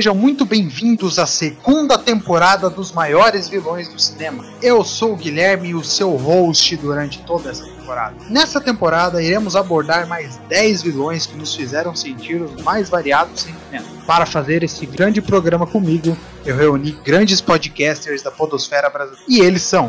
[0.00, 4.42] Sejam muito bem-vindos à segunda temporada dos maiores vilões do cinema.
[4.62, 8.14] Eu sou o Guilherme, o seu host durante toda essa temporada.
[8.30, 13.90] Nessa temporada, iremos abordar mais 10 vilões que nos fizeram sentir os mais variados sentimentos.
[14.06, 19.26] Para fazer esse grande programa comigo, eu reuni grandes podcasters da Podosfera Brasileira.
[19.28, 19.86] E eles são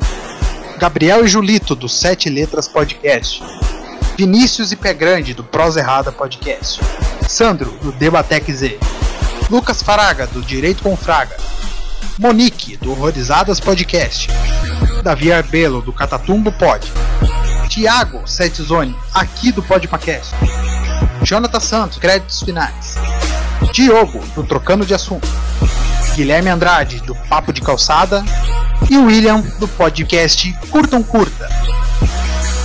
[0.77, 3.41] Gabriel e Julito, do Sete Letras Podcast.
[4.17, 6.81] Vinícius e Pé Grande, do Prosa Errada Podcast.
[7.29, 8.77] Sandro, do Debatec Z.
[9.51, 11.35] Lucas Faraga, do Direito com Fraga.
[12.17, 14.29] Monique, do Horrorizadas Podcast.
[15.03, 16.89] Davi Arbelo, do Catatumbo Pod.
[17.67, 20.33] Tiago Setzone, aqui do Podpacast.
[21.23, 22.95] Jonathan Santos, créditos finais.
[23.73, 25.27] Diogo, do Trocando de Assunto.
[26.15, 28.23] Guilherme Andrade, do Papo de Calçada.
[28.89, 31.49] E William, do podcast Curtam Curta.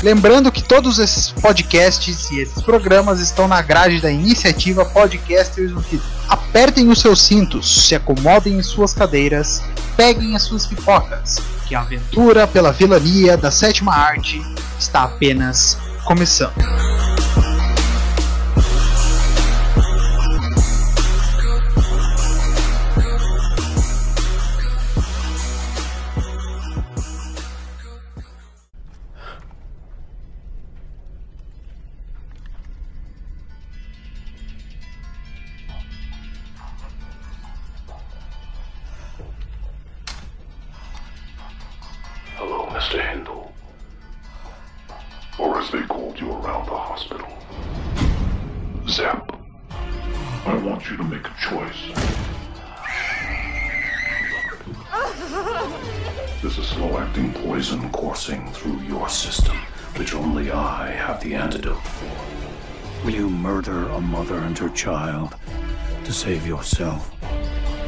[0.06, 6.06] Lembrando que todos esses podcasts e esses programas estão na grade da iniciativa Podcasters Unidos.
[6.28, 9.64] Apertem os seus cintos, se acomodem em suas cadeiras,
[9.96, 14.40] peguem as suas pipocas, que a aventura pela vilania da sétima arte
[14.78, 16.54] está apenas começando.
[57.56, 59.56] Poison coursing through your system,
[59.96, 63.02] which only I have the antidote for.
[63.02, 65.34] Will you murder a mother and her child
[66.04, 67.10] to save yourself?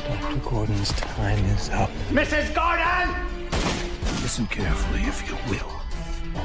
[0.08, 0.36] Dr.
[0.38, 1.90] Gordon's time is up.
[2.08, 2.54] Mrs.
[2.54, 3.14] Gordon!
[4.22, 5.70] Listen carefully, if you will.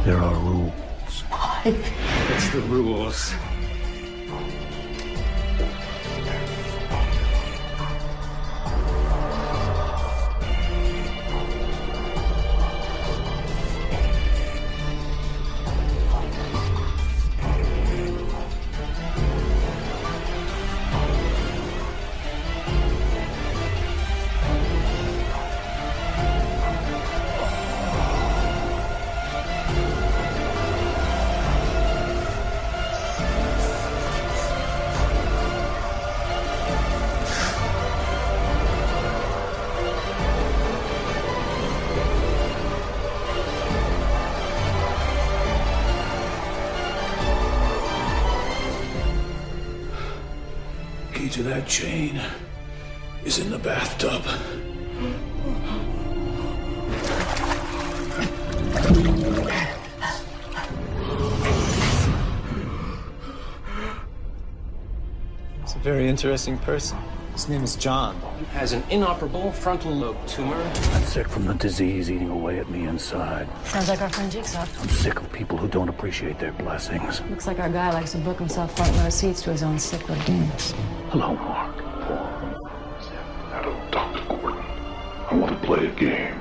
[0.03, 1.21] There are rules.
[1.29, 1.61] Why?
[1.63, 3.33] It's the rules.
[51.33, 52.21] To that chain
[53.25, 54.21] is in the bathtub.
[65.61, 66.99] He's a very interesting person.
[67.33, 68.21] His name is John.
[68.37, 70.55] He has an inoperable frontal lobe tumor.
[70.93, 73.47] I'm sick from the disease eating away at me inside.
[73.65, 74.61] Sounds like our friend Jigsaw.
[74.79, 77.21] I'm sick of people who don't appreciate their blessings.
[77.31, 80.07] Looks like our guy likes to book himself front row seats to his own sick
[80.07, 80.75] little demons.
[81.09, 81.75] Hello, Mark.
[82.01, 82.59] Paul.
[83.49, 84.25] Hello, Dr.
[84.27, 84.63] Gordon.
[85.31, 86.39] I want to play a game.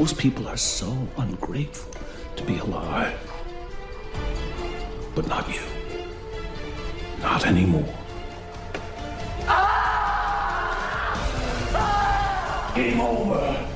[0.00, 1.92] Most people are so ungrateful
[2.34, 3.20] to be alive.
[5.14, 5.60] But not you.
[7.20, 7.94] Not anymore.
[12.74, 13.69] Game over.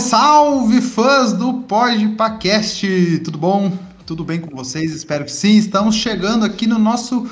[0.00, 3.20] Salve, salve, fãs do Podpacast!
[3.22, 3.76] Tudo bom?
[4.06, 4.92] Tudo bem com vocês?
[4.92, 5.58] Espero que sim.
[5.58, 7.28] Estamos chegando aqui no nosso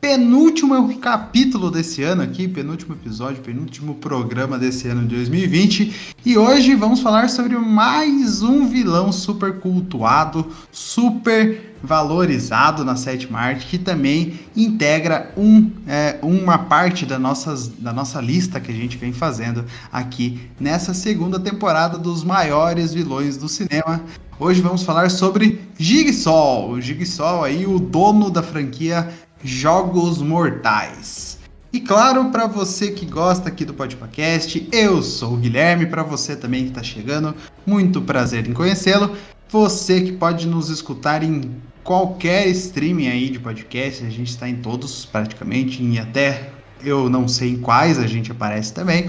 [0.00, 6.14] penúltimo capítulo desse ano aqui, penúltimo episódio, penúltimo programa desse ano de 2020.
[6.24, 13.66] E hoje vamos falar sobre mais um vilão super cultuado, super valorizado na sétima arte,
[13.66, 18.96] que também integra um, é, uma parte da, nossas, da nossa lista que a gente
[18.96, 24.00] vem fazendo aqui nessa segunda temporada dos maiores vilões do cinema.
[24.38, 29.08] Hoje vamos falar sobre Jigsaw, o Jigsaw aí, o dono da franquia
[29.42, 31.38] Jogos Mortais.
[31.72, 36.36] E claro, para você que gosta aqui do Podcast, eu sou o Guilherme, para você
[36.36, 37.34] também que está chegando,
[37.66, 39.16] muito prazer em conhecê-lo.
[39.48, 41.50] Você que pode nos escutar em
[41.82, 46.50] qualquer streaming aí de podcast, a gente está em todos praticamente, em até
[46.84, 49.08] eu não sei em quais a gente aparece também.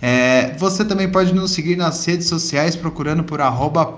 [0.00, 3.40] É, você também pode nos seguir nas redes sociais procurando por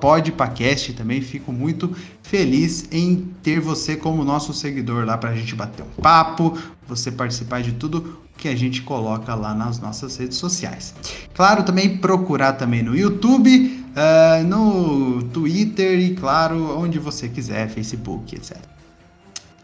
[0.01, 0.93] podpacast.
[0.93, 1.91] Também fico muito
[2.23, 6.57] feliz em ter você como nosso seguidor lá para a gente bater um papo,
[6.87, 10.95] você participar de tudo que a gente coloca lá nas nossas redes sociais.
[11.35, 18.37] Claro, também procurar também no YouTube, uh, no Twitter e claro, onde você quiser, Facebook,
[18.37, 18.59] etc.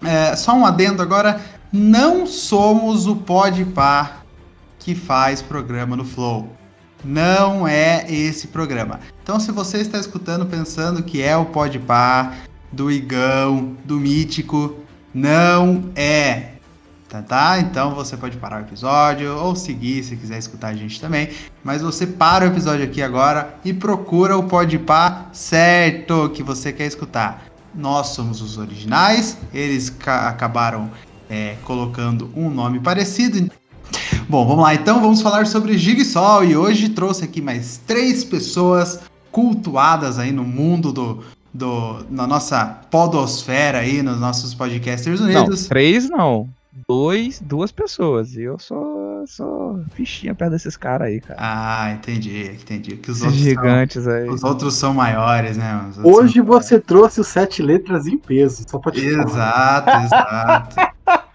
[0.02, 1.40] É, só um adendo agora,
[1.72, 4.22] não somos o Podpah
[4.78, 6.50] que faz programa no Flow.
[7.04, 9.00] Não é esse programa.
[9.22, 12.32] Então, se você está escutando pensando que é o Podpah,
[12.72, 14.76] do Igão, do Mítico,
[15.12, 16.51] não é.
[17.12, 17.60] Tá, tá?
[17.60, 21.28] Então você pode parar o episódio ou seguir se quiser escutar a gente também.
[21.62, 26.86] Mas você para o episódio aqui agora e procura o Podpah certo que você quer
[26.86, 27.44] escutar.
[27.74, 30.90] Nós somos os originais, eles acabaram
[31.28, 33.52] é, colocando um nome parecido.
[34.26, 39.00] Bom, vamos lá então, vamos falar sobre Jigsaw e hoje trouxe aqui mais três pessoas
[39.30, 41.22] cultuadas aí no mundo do,
[41.52, 45.60] do na nossa podosfera aí, nos nossos podcasters unidos.
[45.64, 46.48] Não, três não,
[46.88, 48.34] dois, duas pessoas.
[48.34, 51.38] E eu sou, sou fichinha perto desses caras aí, cara.
[51.40, 52.96] Ah, entendi, entendi.
[52.96, 54.28] Que os Esses outros gigantes são, aí.
[54.28, 55.80] Os outros são maiores, né?
[56.02, 59.28] Hoje são você trouxe os sete letras em peso, só pra te falar.
[59.28, 60.76] Exato, exato.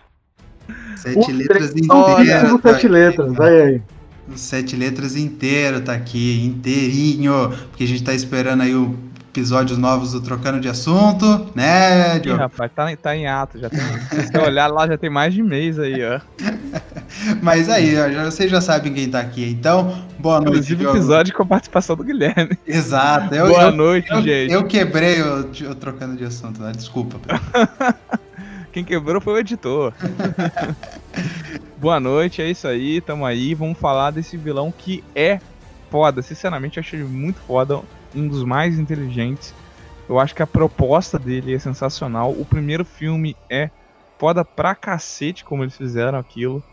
[0.97, 2.41] Sete O letras inteiras.
[2.59, 3.37] tá sete aqui, letras, cara.
[3.37, 3.81] vai aí.
[4.27, 7.49] Os Sete letras inteiro tá aqui, inteirinho.
[7.69, 8.97] Porque a gente tá esperando aí o
[9.37, 12.39] episódios novos do Trocando de Assunto, né, Ih, Diogo?
[12.39, 13.59] rapaz, tá, tá em ato.
[13.59, 16.19] Já tem, se você olhar lá, já tem mais de mês aí, ó.
[17.41, 19.47] Mas aí, ó, já, vocês já sabem quem tá aqui.
[19.47, 20.97] Então, boa noite, Inclusive Diogo.
[20.97, 22.57] episódio com a participação do Guilherme.
[22.65, 23.33] Exato.
[23.35, 24.51] Eu, Boa eu- noite, eu, gente.
[24.51, 26.71] Eu quebrei o, o Trocando de Assunto, né?
[26.75, 27.17] Desculpa.
[28.73, 29.93] Quem quebrou foi o editor.
[31.77, 33.53] Boa noite, é isso aí, tamo aí.
[33.53, 35.39] Vamos falar desse vilão que é
[35.89, 36.21] foda.
[36.21, 37.81] Sinceramente, eu achei ele muito foda.
[38.13, 39.53] Um dos mais inteligentes.
[40.07, 42.31] Eu acho que a proposta dele é sensacional.
[42.31, 43.69] O primeiro filme é
[44.17, 46.63] foda pra cacete como eles fizeram aquilo.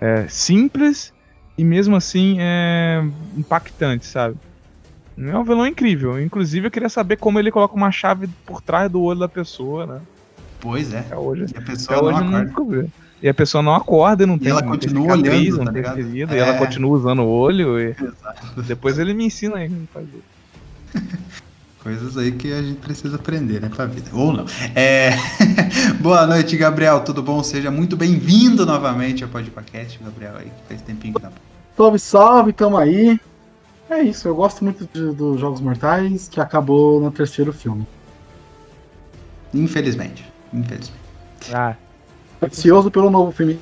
[0.00, 1.12] É simples
[1.56, 3.00] e mesmo assim é
[3.36, 4.36] impactante, sabe?
[5.16, 6.20] É um vilão incrível.
[6.20, 9.86] Inclusive, eu queria saber como ele coloca uma chave por trás do olho da pessoa,
[9.86, 10.02] né?
[10.60, 11.00] Pois é.
[11.00, 11.46] Até hoje.
[11.54, 12.92] E a pessoa Até não hoje eu não acorda.
[13.24, 15.80] E a pessoa não acorda e não tem ela tem continua olhando, não tá tem
[15.80, 15.94] ligado?
[15.96, 16.36] ferida, É.
[16.36, 18.62] e ela continua usando o olho e Exato.
[18.64, 21.02] depois ele me ensina aí como faz isso.
[21.82, 24.10] Coisas aí que a gente precisa aprender, né, pra vida.
[24.12, 24.44] Ou não.
[24.74, 25.12] É...
[26.02, 27.00] Boa noite, Gabriel.
[27.00, 27.42] Tudo bom?
[27.42, 31.32] Seja muito bem-vindo novamente ao Podpacast, Gabriel, aí, que faz tempinho que tá.
[31.78, 33.18] Salve, salve, tamo aí.
[33.88, 37.86] É isso, eu gosto muito dos Jogos Mortais, que acabou no terceiro filme.
[39.54, 40.24] Infelizmente.
[40.52, 40.92] Infelizmente.
[41.52, 41.74] Ah,
[42.42, 43.58] Ansioso pelo novo filme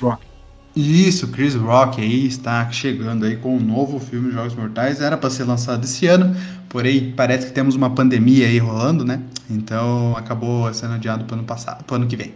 [0.00, 0.30] Rock.
[0.74, 5.00] Isso, Chris Rock aí está chegando aí com um novo filme Jogos Mortais.
[5.00, 6.34] Era para ser lançado esse ano,
[6.68, 9.20] porém parece que temos uma pandemia aí rolando, né?
[9.48, 12.34] Então acabou sendo adiado para ano passado, para ano que vem.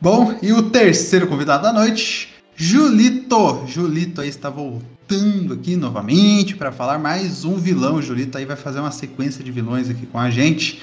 [0.00, 3.64] Bom, e o terceiro convidado da noite, Julito.
[3.66, 8.02] Julito aí está voltando aqui novamente para falar mais um vilão.
[8.02, 10.82] Julito aí vai fazer uma sequência de vilões aqui com a gente.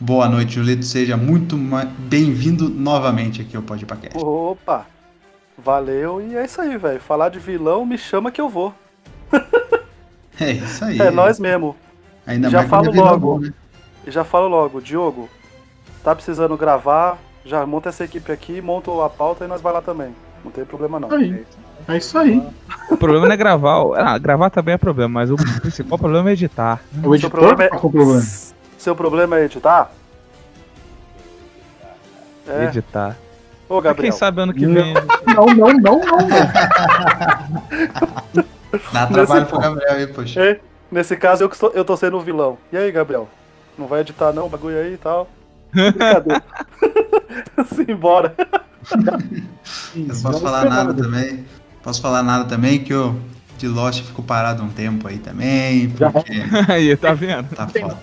[0.00, 0.84] Boa noite, Julito.
[0.84, 1.56] Seja muito
[1.98, 4.16] bem-vindo novamente aqui ao Podpacast.
[4.16, 4.86] Opa!
[5.56, 7.00] Valeu, e é isso aí, velho.
[7.00, 8.72] Falar de vilão, me chama que eu vou.
[10.40, 11.00] É isso aí.
[11.00, 11.74] É, nós mesmo.
[12.24, 13.18] Ainda Já mais falo é logo.
[13.18, 13.52] bom, né?
[14.06, 15.28] E já falo logo, Diogo,
[16.04, 19.82] tá precisando gravar, já monta essa equipe aqui, monta a pauta e nós vai lá
[19.82, 20.14] também.
[20.44, 21.10] Não tem problema não.
[21.10, 21.44] Aí.
[21.88, 22.40] É isso aí.
[22.88, 23.82] o problema não é gravar.
[23.82, 26.80] o- Ah, gravar também é problema, mas o principal problema é editar.
[26.98, 27.68] O Seu editor problema é...
[27.70, 28.22] tá com problema.
[28.78, 29.90] Seu problema é editar?
[32.46, 32.64] É.
[32.64, 33.16] Editar.
[33.68, 34.10] Ô, Gabriel.
[34.10, 34.74] Quem sabe ano que Não.
[34.74, 34.94] vem.
[35.26, 36.28] Não, não, não, não, não.
[38.92, 40.40] Dá trabalho pro Gabriel aí, poxa.
[40.42, 42.56] É, nesse caso, eu, que sou- eu tô sendo o vilão.
[42.72, 43.28] E aí, Gabriel?
[43.76, 45.28] Não vai editar não o bagulho aí e tal?
[45.72, 46.42] Brincadeira.
[47.74, 48.34] Simbora.
[49.94, 51.44] Eu não posso falar nada também.
[51.82, 53.14] Posso falar nada também que o
[53.58, 56.32] de Lost ficou parado um tempo aí também, porque
[56.72, 57.54] Aí, tá vendo?
[57.54, 57.98] tá foda.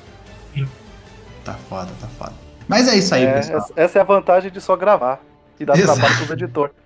[1.46, 2.34] Tá foda, tá foda.
[2.68, 3.58] Mas é isso aí, É, pessoal.
[3.60, 5.20] essa- essa é a vantagem de só gravar.
[5.60, 6.00] E dar Exato.
[6.00, 6.76] trabalho pros editores.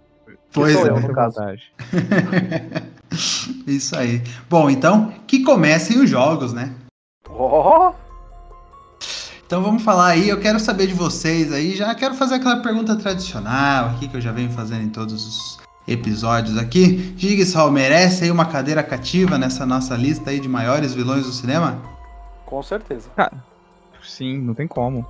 [0.51, 0.89] Pois sou é.
[0.89, 1.37] eu, no caso.
[3.67, 4.21] Isso aí.
[4.49, 6.73] Bom, então, que comecem os jogos, né?
[7.29, 7.93] Ó,
[9.45, 12.95] Então vamos falar aí, eu quero saber de vocês aí, já quero fazer aquela pergunta
[12.95, 17.13] tradicional aqui que eu já venho fazendo em todos os episódios aqui.
[17.17, 21.77] Jigsaw merece aí uma cadeira cativa nessa nossa lista aí de maiores vilões do cinema?
[22.45, 23.09] com certeza.
[24.09, 25.05] Sim, não tem como.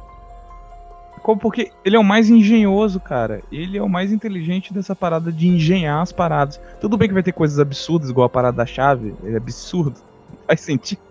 [1.41, 3.41] Porque ele é o mais engenhoso, cara.
[3.51, 6.59] Ele é o mais inteligente dessa parada de engenhar as paradas.
[6.79, 9.13] Tudo bem que vai ter coisas absurdas, igual a parada da chave.
[9.23, 9.99] Ele é absurdo.
[10.47, 11.01] Faz sentido.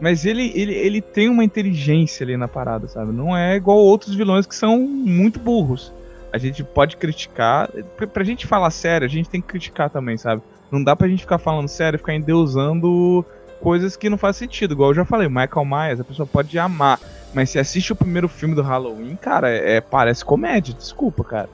[0.00, 3.12] Mas ele, ele, ele tem uma inteligência ali na parada, sabe?
[3.12, 5.92] Não é igual outros vilões que são muito burros.
[6.32, 7.70] A gente pode criticar.
[7.96, 10.42] Pra, pra gente falar sério, a gente tem que criticar também, sabe?
[10.70, 13.24] Não dá pra gente ficar falando sério e ficar endeusando
[13.58, 14.72] coisas que não faz sentido.
[14.72, 16.98] Igual eu já falei, Michael Myers, a pessoa pode amar.
[17.34, 21.48] Mas se assiste o primeiro filme do Halloween, cara, é, parece comédia, desculpa, cara.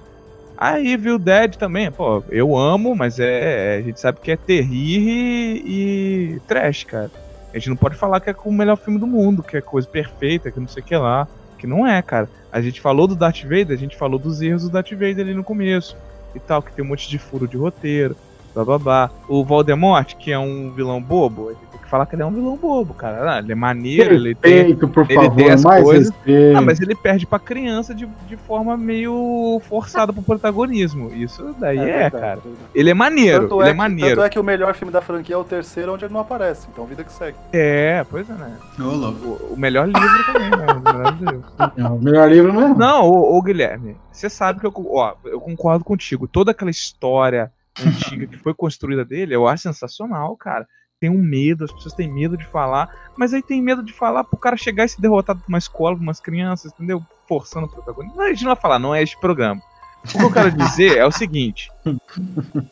[0.56, 5.62] A Evil Dead também, pô, eu amo, mas é, a gente sabe que é terrir
[5.66, 7.10] e, e trash, cara.
[7.52, 9.86] A gente não pode falar que é o melhor filme do mundo, que é coisa
[9.86, 11.26] perfeita, que não sei o que lá.
[11.58, 12.28] Que não é, cara.
[12.52, 15.34] A gente falou do Darth Vader, a gente falou dos erros do Darth Vader ali
[15.34, 15.96] no começo.
[16.34, 18.16] E tal, que tem um monte de furo de roteiro,
[18.52, 19.10] blá blá blá.
[19.28, 22.32] O Voldemort, que é um vilão bobo, a gente que falar que ele é um
[22.32, 23.34] vilão bobo, cara.
[23.34, 24.74] Ah, ele é maneiro, ele tem.
[24.76, 26.10] Por ele tem favor, as mais coisas.
[26.10, 26.56] respeito.
[26.56, 31.12] Ah, mas ele perde pra criança de, de forma meio forçada pro protagonismo.
[31.14, 32.40] Isso daí é, verdade, cara.
[32.40, 32.56] verdade.
[32.74, 34.16] Ele é maneiro, Tanto ele é, que, maneiro.
[34.16, 36.66] tanto é que o melhor filme da franquia é o terceiro, onde ele não aparece.
[36.72, 37.36] Então, vida que segue.
[37.52, 38.56] É, pois é, né?
[38.78, 40.66] O, o melhor livro também, né?
[40.72, 41.44] O melhor livro.
[41.76, 42.74] Não, o melhor livro não é?
[42.74, 46.26] Não, ô, ô, Guilherme, você sabe que eu, ó, eu concordo contigo.
[46.26, 47.52] Toda aquela história
[47.84, 50.66] antiga que foi construída dele, eu acho sensacional, cara.
[51.04, 54.24] Tem um medo, as pessoas têm medo de falar, mas aí tem medo de falar
[54.24, 57.04] pro cara chegar e ser derrotado por uma escola, por umas crianças, entendeu?
[57.28, 58.16] Forçando o protagonista.
[58.16, 59.60] Não, a gente não vai falar, não é este programa.
[60.02, 61.70] O que eu quero dizer é o seguinte: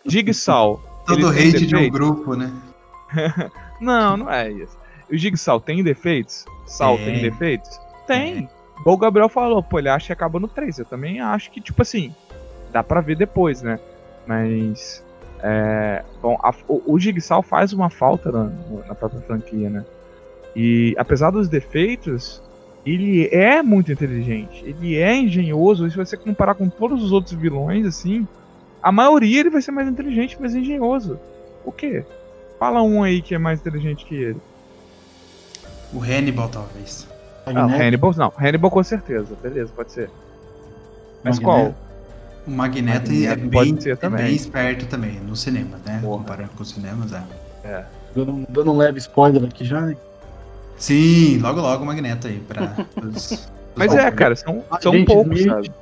[0.07, 0.83] Jigsaw.
[1.07, 2.51] Todo hate de um grupo, né?
[3.79, 4.79] Não, não é isso.
[5.11, 6.47] O Jigsaw tem defeitos?
[6.67, 7.05] Sal Tem.
[7.05, 7.79] tem defeitos?
[8.07, 8.49] Tem.
[8.81, 10.79] Igual o Gabriel falou, pô, ele acha que acaba no 3.
[10.79, 12.15] Eu também acho que, tipo assim,
[12.73, 13.79] dá pra ver depois, né?
[14.27, 15.05] Mas.
[15.43, 18.45] É, bom, a- o, o Jigsaw faz uma falta na,
[18.87, 19.85] na própria franquia, né?
[20.55, 22.43] E apesar dos defeitos,
[22.87, 24.65] ele é muito inteligente.
[24.65, 25.87] Ele é engenhoso.
[25.87, 28.27] E se você comparar com todos os outros vilões, assim,
[28.83, 31.19] a maioria ele vai ser mais inteligente, mais engenhoso.
[31.65, 32.05] O quê?
[32.59, 34.41] Fala um aí que é mais inteligente que ele.
[35.93, 37.09] O Hannibal, talvez.
[37.47, 38.33] Não, Hannibal não.
[38.39, 39.37] Hannibal com certeza.
[39.43, 40.11] Beleza, pode ser.
[41.25, 41.75] Mas qual?
[42.47, 45.99] O Magneto, Magneto é, pode bem, ser é bem esperto também, no cinema, né?
[46.03, 46.19] Porra.
[46.19, 47.23] Comparando com os cinemas, é.
[47.65, 47.85] É.
[48.17, 49.97] Dando, dando um leve spoiler aqui já, né?
[50.77, 52.75] Sim, logo logo o Magneto aí, pra
[53.15, 55.53] os- Mas os- é, cara, são, são gente poucos, Smith.
[55.55, 55.73] sabe?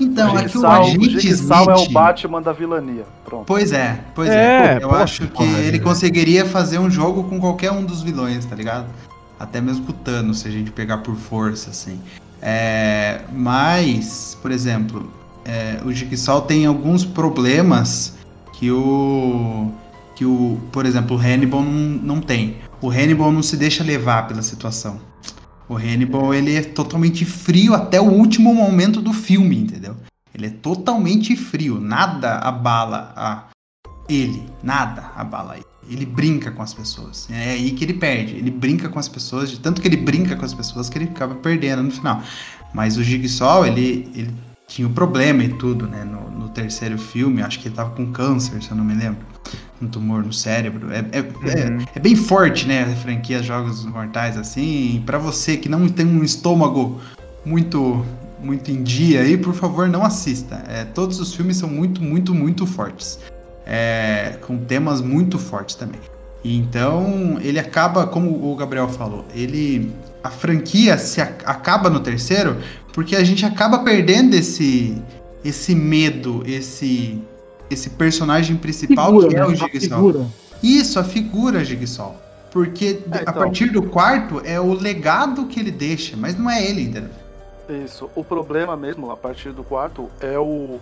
[0.00, 1.92] Então, o aqui o Agente Jigsaw é o Smith...
[1.92, 3.04] Batman da vilania.
[3.24, 3.44] Pronto.
[3.46, 4.78] Pois é, pois É, é.
[4.80, 5.84] Eu pô, acho que porra, ele né?
[5.84, 8.86] conseguiria fazer um jogo com qualquer um dos vilões, tá ligado?
[9.40, 12.00] Até mesmo com o Thanos, se a gente pegar por força, assim.
[12.42, 15.12] É, mas, por exemplo,
[15.44, 18.16] é, o Jigsaw tem alguns problemas
[18.52, 19.70] que o.
[20.16, 20.60] que o.
[20.72, 22.56] Por exemplo, o Hannibal não, não tem.
[22.80, 25.00] O Hannibal não se deixa levar pela situação.
[25.68, 29.96] O Hannibal, ele é totalmente frio até o último momento do filme, entendeu?
[30.34, 33.44] Ele é totalmente frio, nada abala a
[34.08, 35.71] ele, nada abala ele.
[35.90, 37.28] Ele brinca com as pessoas.
[37.30, 38.36] É aí que ele perde.
[38.36, 41.06] Ele brinca com as pessoas, de tanto que ele brinca com as pessoas que ele
[41.06, 42.22] acaba perdendo no final.
[42.72, 44.30] Mas o Jigsaw, ele, ele
[44.66, 46.04] tinha um problema e tudo, né?
[46.04, 49.20] No, no terceiro filme, acho que ele tava com câncer, se eu não me lembro.
[49.82, 50.90] Um tumor no cérebro.
[50.92, 51.80] É, é, Uhum.
[51.82, 52.84] é, é bem forte, né?
[52.84, 55.02] A franquia Jogos Mortais, assim.
[55.04, 57.00] Pra você que não tem um estômago
[57.44, 58.04] muito
[58.42, 60.64] muito em dia aí, por favor, não assista.
[60.68, 63.18] É, todos os filmes são muito, muito, muito fortes.
[63.66, 66.00] É, com temas muito fortes também.
[66.42, 69.92] E então, ele acaba, como o Gabriel falou, ele.
[70.24, 72.56] A franquia se a- acaba no terceiro
[72.92, 75.00] porque a gente acaba perdendo esse
[75.44, 77.20] esse medo, esse
[77.70, 79.46] esse personagem principal que é né?
[79.46, 79.98] o A Jigsaw.
[79.98, 80.26] figura.
[80.62, 82.20] Isso, a figura Jigsaw.
[82.52, 83.34] Porque É, a então.
[83.34, 87.10] partir do quarto é o legado que ele deixa, mas não é ele, entendeu?
[87.84, 88.10] Isso.
[88.14, 90.78] O problema mesmo, a partir do quarto, é o.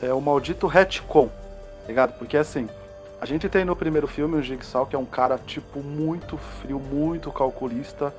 [0.00, 1.28] É o maldito retcon.
[1.88, 2.12] Ligado?
[2.18, 2.68] Porque assim,
[3.20, 6.80] a gente tem no primeiro filme o Jigsaw, que é um cara, tipo, muito frio,
[6.80, 8.12] muito calculista.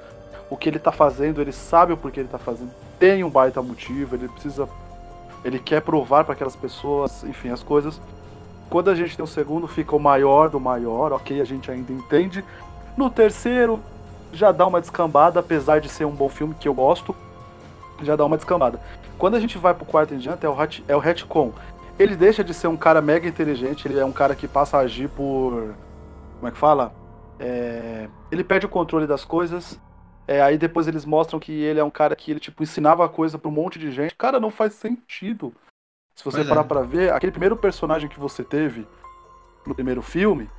[0.49, 2.71] O que ele tá fazendo, ele sabe o porquê ele tá fazendo.
[2.97, 4.67] Tem um baita motivo, ele precisa.
[5.43, 7.99] Ele quer provar para aquelas pessoas, enfim, as coisas.
[8.69, 11.91] Quando a gente tem o segundo, fica o maior do maior, ok, a gente ainda
[11.91, 12.43] entende.
[12.95, 13.79] No terceiro,
[14.31, 17.15] já dá uma descambada, apesar de ser um bom filme que eu gosto,
[18.01, 18.79] já dá uma descambada.
[19.17, 21.51] Quando a gente vai pro quarto em diante, é o, hat, é o retcon.
[22.03, 24.81] Ele deixa de ser um cara mega inteligente, ele é um cara que passa a
[24.81, 25.73] agir por.
[26.35, 26.93] Como é que fala?
[27.39, 29.79] É, ele perde o controle das coisas.
[30.27, 33.09] É, aí depois eles mostram que ele é um cara que ele, tipo, ensinava a
[33.09, 34.15] coisa pra um monte de gente.
[34.15, 35.53] Cara, não faz sentido.
[36.13, 36.65] Se você Pois parar é.
[36.65, 38.85] pra ver, aquele primeiro personagem que você teve
[39.65, 40.49] no primeiro filme,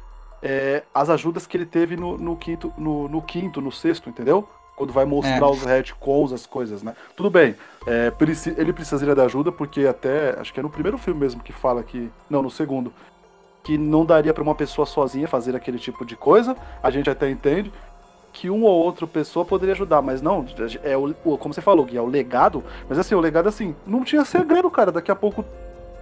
[0.43, 4.49] é, as ajudas que ele teve no, no quinto, no, no quinto, no sexto, entendeu?
[4.77, 5.51] Quando vai mostrar É.
[5.51, 6.95] os retcons, as coisas, né?
[7.17, 7.55] Tudo bem,
[7.87, 8.13] é,
[8.57, 11.83] ele precisaria de ajuda, porque até, acho que é no primeiro filme mesmo que fala
[11.83, 12.11] que.
[12.29, 12.93] Não, no segundo.
[13.63, 16.57] Que não daria pra uma pessoa sozinha fazer aquele tipo de coisa.
[16.83, 17.73] A gente até entende
[18.33, 20.45] que uma ou outra pessoa poderia ajudar, mas não,
[20.83, 22.65] é o- como você falou, Gui, é o legado.
[22.89, 24.91] Mas assim, o legado assim, não tinha segredo, cara.
[24.91, 25.45] Daqui a pouco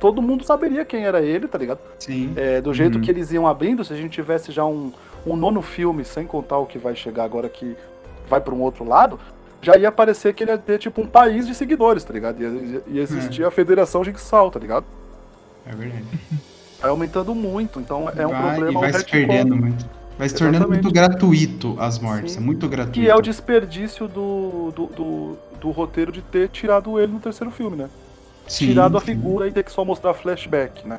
[0.00, 1.78] todo mundo saberia quem era ele, tá ligado?
[1.98, 2.32] Sim.
[2.36, 3.02] É, do jeito Uhum.
[3.02, 4.90] que eles iam abrindo, se a gente tivesse já um,
[5.26, 7.76] um nono filme, sem contar o que vai chegar agora que
[8.28, 9.18] vai pra um outro lado,
[9.60, 12.40] já ia parecer que ele ia ter tipo um país de seguidores, tá ligado?
[12.42, 14.84] Ia, ia- existir a Federação Jigsaw, tá ligado?
[15.66, 16.04] É verdade.
[16.80, 18.70] Vai aumentando muito, então é um vai, problema.
[18.70, 19.86] e vai se perdendo muito.
[20.18, 20.82] Vai se tornando Exatamente.
[20.82, 22.32] muito gratuito as mortes.
[22.32, 22.38] Sim.
[22.38, 22.98] É muito gratuito.
[23.00, 27.52] Que é o desperdício do, do, do, do roteiro de ter tirado ele no terceiro
[27.52, 27.88] filme, né?
[28.48, 29.06] Sim, tirado a sim.
[29.06, 30.98] figura e ter que só mostrar flashback, né?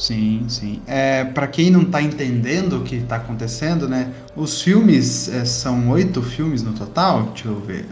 [0.00, 0.80] Sim, sim.
[0.86, 4.10] É, para quem não tá entendendo o que tá acontecendo, né?
[4.34, 7.24] Os filmes é, são oito filmes no total.
[7.24, 7.86] Deixa eu ver.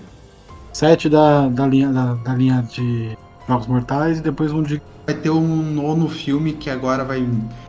[0.73, 3.15] Sete da, da, linha, da, da linha de
[3.47, 4.81] Jogos Mortais e depois um de.
[5.05, 7.29] Vai ter um nono filme que agora vai,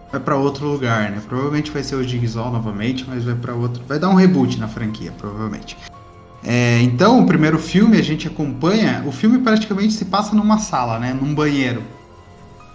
[0.10, 1.21] vai para outro lugar, né?
[1.28, 3.84] Provavelmente vai ser o Jigsaw novamente, mas vai para outro.
[3.89, 5.75] Vai dar um reboot na franquia, provavelmente.
[6.45, 9.04] É, então, o primeiro filme a gente acompanha.
[9.06, 11.13] O filme praticamente se passa numa sala, né?
[11.13, 11.84] Num banheiro.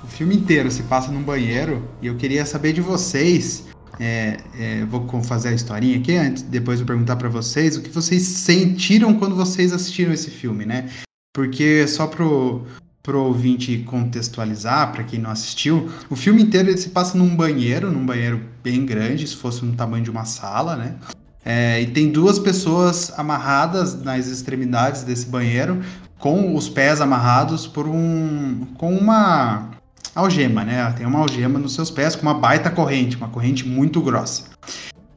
[0.05, 1.89] O filme inteiro se passa num banheiro.
[2.03, 3.65] E eu queria saber de vocês.
[3.99, 7.91] é, é, vou fazer a historinha aqui antes, depois eu perguntar pra vocês o que
[7.91, 10.91] vocês sentiram quando vocês assistiram esse filme, né?
[11.33, 12.67] Porque só pro,
[13.03, 18.05] pro ouvinte contextualizar, pra quem não assistiu, o filme inteiro se passa num banheiro, num
[18.05, 20.97] banheiro bem grande, se fosse no tamanho de uma sala, né?
[21.45, 25.81] É, e tem duas pessoas amarradas nas extremidades desse banheiro,
[26.19, 28.67] com os pés amarrados por um.
[28.77, 29.71] com uma
[30.15, 30.93] algema, né?
[30.97, 34.45] Tem uma algema nos seus pés com uma baita corrente, uma corrente muito grossa.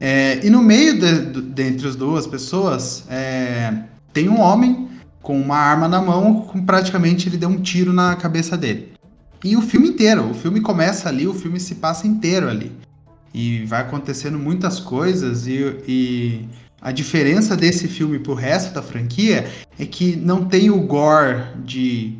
[0.00, 3.72] É, e no meio de, de- dentre as duas pessoas é,
[4.12, 4.88] tem um homem
[5.22, 8.92] com uma arma na mão, com praticamente ele deu um tiro na cabeça dele.
[9.44, 12.72] E o filme inteiro, o filme começa ali, o filme se passa inteiro ali.
[13.34, 16.48] E vai acontecendo muitas coisas e, e
[16.80, 22.14] a diferença desse filme pro resto da franquia é que não tem o gore de,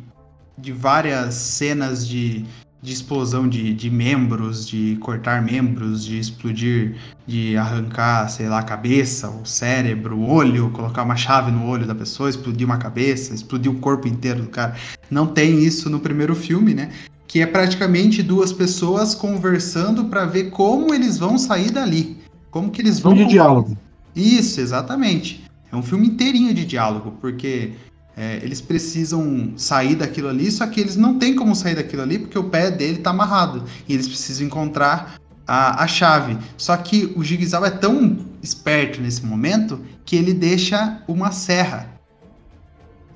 [0.57, 2.45] de várias cenas de,
[2.81, 6.95] de explosão de, de membros, de cortar membros, de explodir,
[7.27, 11.85] de arrancar, sei lá, a cabeça, o cérebro, o olho, colocar uma chave no olho
[11.85, 14.75] da pessoa, explodir uma cabeça, explodir o corpo inteiro do cara.
[15.11, 16.89] Não tem isso no primeiro filme, né?
[17.27, 22.17] Que é praticamente duas pessoas conversando para ver como eles vão sair dali.
[22.49, 23.13] Como que eles vão.
[23.13, 23.77] de diálogo.
[24.15, 25.43] Isso, exatamente.
[25.71, 27.73] É um filme inteirinho de diálogo, porque
[28.19, 32.19] é, eles precisam sair daquilo ali, só que eles não têm como sair daquilo ali
[32.19, 33.63] porque o pé dele tá amarrado.
[33.87, 35.15] E eles precisam encontrar
[35.47, 36.37] a, a chave.
[36.57, 41.87] Só que o Jigsaw é tão esperto nesse momento que ele deixa uma serra.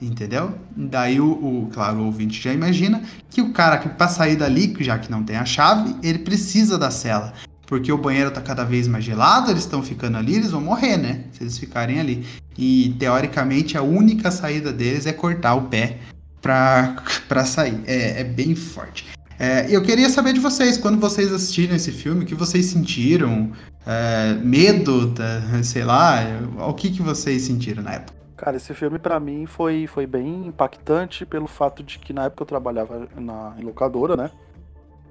[0.01, 0.57] Entendeu?
[0.75, 4.73] Daí o, o- claro, o ouvinte já imagina que o cara que para sair dali,
[4.79, 7.33] já que não tem a chave, ele precisa da cela.
[7.65, 10.97] Porque o banheiro tá cada vez mais gelado, eles estão ficando ali, eles vão morrer,
[10.97, 11.23] né?
[11.31, 12.25] Se eles ficarem ali.
[12.57, 15.97] E teoricamente a única saída deles é cortar o pé
[16.41, 17.81] pra sair.
[17.85, 19.05] É, é bem forte.
[19.39, 23.51] É, eu queria saber de vocês, quando vocês assistiram esse filme, o que vocês sentiram?
[23.85, 26.19] É, medo, tá, sei lá,
[26.67, 28.23] o que, que vocês sentiram na época?
[28.37, 32.43] Cara, esse filme pra mim foi, foi bem impactante pelo fato de que na época
[32.43, 34.31] eu trabalhava na, locadora, né?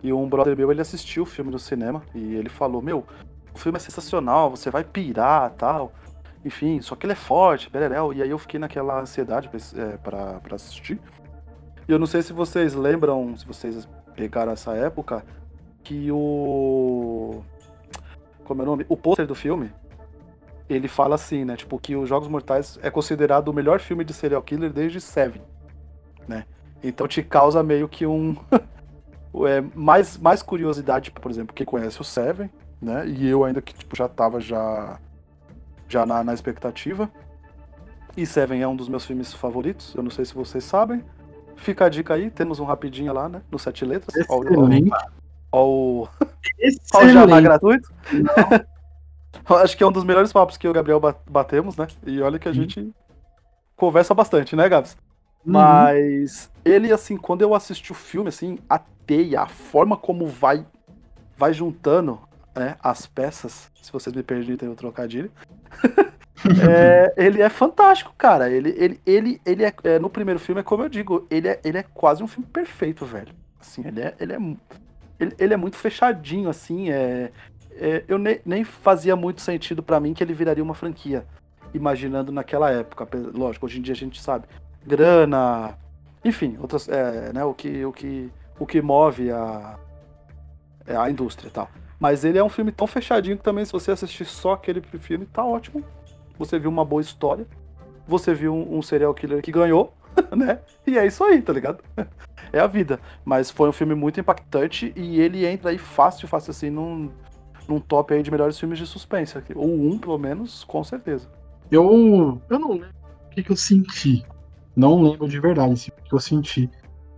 [0.02, 3.06] E um brother meu, ele assistiu o filme no cinema e ele falou, meu,
[3.54, 5.92] o filme é sensacional, você vai pirar tal.
[6.44, 8.12] Enfim, só que ele é forte, bereréu.
[8.12, 9.96] E aí eu fiquei naquela ansiedade pra, é,
[10.38, 11.00] pra assistir.
[11.88, 15.24] E eu não sei se vocês lembram, se vocês pegaram essa época,
[15.82, 17.42] que o...
[18.44, 18.86] Como é o nome?
[18.88, 19.72] O pôster do filme,
[20.68, 21.56] ele fala assim, né?
[21.56, 25.42] Tipo, que os Jogos Mortais é considerado o melhor filme de serial killer desde Seven,
[26.26, 26.44] né?
[26.82, 28.36] Então te causa meio que um
[29.46, 33.06] é, mais, mais curiosidade, por exemplo, quem conhece o Seven, né?
[33.06, 34.98] E eu ainda que tipo, já tava já,
[35.88, 37.10] já na, na expectativa.
[38.16, 41.02] E Seven é um dos meus filmes favoritos, eu não sei se vocês sabem.
[41.56, 43.42] Fica a dica aí, temos um rapidinho lá, né?
[43.50, 44.14] No Sete Letras.
[44.16, 44.90] Excelente.
[45.50, 46.08] Ó o.
[46.94, 47.92] Ó o jabá gratuito.
[49.46, 51.86] Acho que é um dos melhores papos que eu e o Gabriel batemos, né?
[52.06, 52.92] E olha que a gente
[53.76, 54.96] conversa bastante, né, Gabs?
[55.44, 55.52] Uhum.
[55.52, 60.66] Mas ele, assim, quando eu assisti o filme, assim, a teia, a forma como vai
[61.36, 62.20] vai juntando
[62.54, 65.30] né, as peças, se vocês me permitem o trocadilho,
[66.68, 68.50] é, ele é fantástico, cara.
[68.50, 71.60] Ele, ele, ele, ele é, é, No primeiro filme, é como eu digo, ele é,
[71.64, 73.34] ele é quase um filme perfeito, velho.
[73.60, 74.14] Assim, ele é.
[74.18, 74.38] Ele é,
[75.20, 76.90] ele, ele é muito fechadinho, assim.
[76.90, 77.30] É,
[77.72, 81.24] é eu ne, nem fazia muito sentido para mim que ele viraria uma franquia.
[81.72, 83.08] Imaginando naquela época.
[83.32, 84.46] Lógico, hoje em dia a gente sabe.
[84.86, 85.78] Grana.
[86.24, 86.88] Enfim, outras.
[86.88, 89.78] É, né, o, que, o, que, o que move a,
[90.86, 91.68] é, a indústria e tal.
[91.98, 95.26] Mas ele é um filme tão fechadinho que também, se você assistir só aquele filme,
[95.26, 95.84] tá ótimo.
[96.38, 97.46] Você viu uma boa história.
[98.08, 99.94] Você viu um, um serial killer que ganhou,
[100.36, 100.58] né?
[100.86, 101.82] E é isso aí, tá ligado?
[102.52, 103.00] É a vida.
[103.24, 107.10] Mas foi um filme muito impactante e ele entra aí fácil, fácil assim, num,
[107.66, 109.38] num top aí de melhores filmes de suspense.
[109.54, 111.30] Ou um, pelo menos, com certeza.
[111.70, 112.42] Eu.
[112.50, 112.90] Eu não lembro
[113.26, 114.22] o que, que eu senti.
[114.76, 116.68] Não lembro de verdade o que eu senti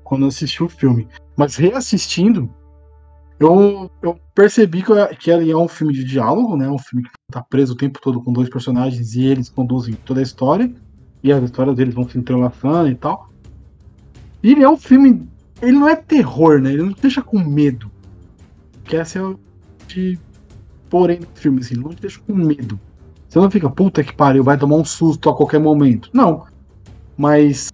[0.05, 1.09] quando eu assisti o filme.
[1.37, 2.49] Mas reassistindo,
[3.39, 6.69] eu, eu percebi que, que ele é um filme de diálogo, né?
[6.69, 10.21] Um filme que tá preso o tempo todo com dois personagens e eles conduzem toda
[10.21, 10.73] a história.
[11.23, 13.31] E as histórias deles vão se entrelaçando e tal.
[14.43, 15.27] E ele é um filme.
[15.63, 16.73] Ele não é terror, né?
[16.73, 17.91] Ele não deixa com medo.
[18.85, 19.39] Que essa é o
[19.89, 20.19] de
[20.91, 22.79] porém filme, assim, não te deixa com medo.
[23.29, 26.09] Você não fica, puta que pariu, vai tomar um susto a qualquer momento.
[26.13, 26.45] Não.
[27.17, 27.69] Mas.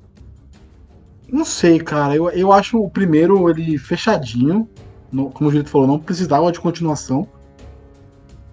[1.33, 2.15] Não sei, cara.
[2.15, 4.69] Eu, eu acho o primeiro ele fechadinho
[5.11, 7.27] como o Julito falou, não precisava de continuação.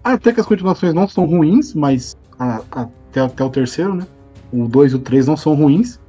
[0.03, 4.07] Até que as continuações não são ruins, mas a, a, até, até o terceiro, né?
[4.51, 5.99] O 2 e o 3 não são ruins.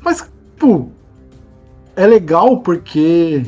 [0.00, 0.88] Mas, pô,
[1.96, 3.44] é legal porque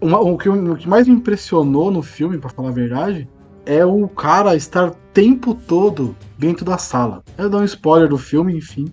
[0.00, 3.28] uma, o, que, o que mais me impressionou no filme, para falar a verdade,
[3.64, 7.22] é o cara estar tempo todo dentro da sala.
[7.38, 8.92] Eu dou um spoiler do filme, enfim.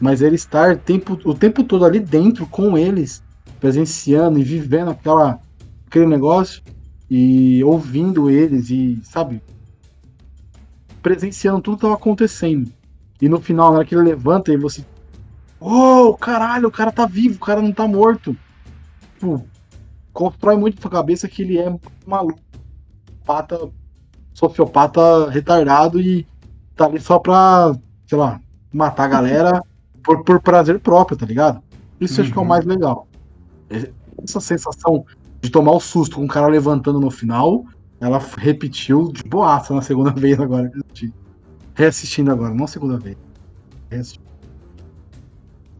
[0.00, 3.22] Mas ele estar tempo, o tempo todo ali dentro com eles,
[3.58, 5.40] presenciando e vivendo aquela
[5.86, 6.62] aquele negócio
[7.10, 9.42] e ouvindo eles e, sabe,
[11.02, 12.70] presenciando tudo que tava acontecendo.
[13.20, 14.84] E no final, na hora que ele levanta e você.
[15.58, 18.36] Oh, caralho, o cara tá vivo, o cara não tá morto.
[19.14, 19.44] Tipo,
[20.12, 21.74] constrói muito sua cabeça que ele é
[22.06, 22.38] maluco.
[23.24, 23.68] Pata,
[24.32, 26.26] sociopata retardado e
[26.76, 27.74] tá ali só pra,
[28.06, 28.40] sei lá,
[28.72, 29.62] matar a galera
[30.02, 31.62] por, por prazer próprio, tá ligado?
[32.00, 32.24] Isso uhum.
[32.24, 32.48] acho que é o uhum.
[32.48, 33.08] mais legal.
[34.22, 35.04] Essa sensação
[35.40, 37.64] de tomar o susto com o cara levantando no final,
[38.00, 40.70] ela repetiu de boaça na segunda vez agora.
[41.74, 43.16] Reassistindo agora, não a segunda vez.
[43.90, 44.28] Reassistindo.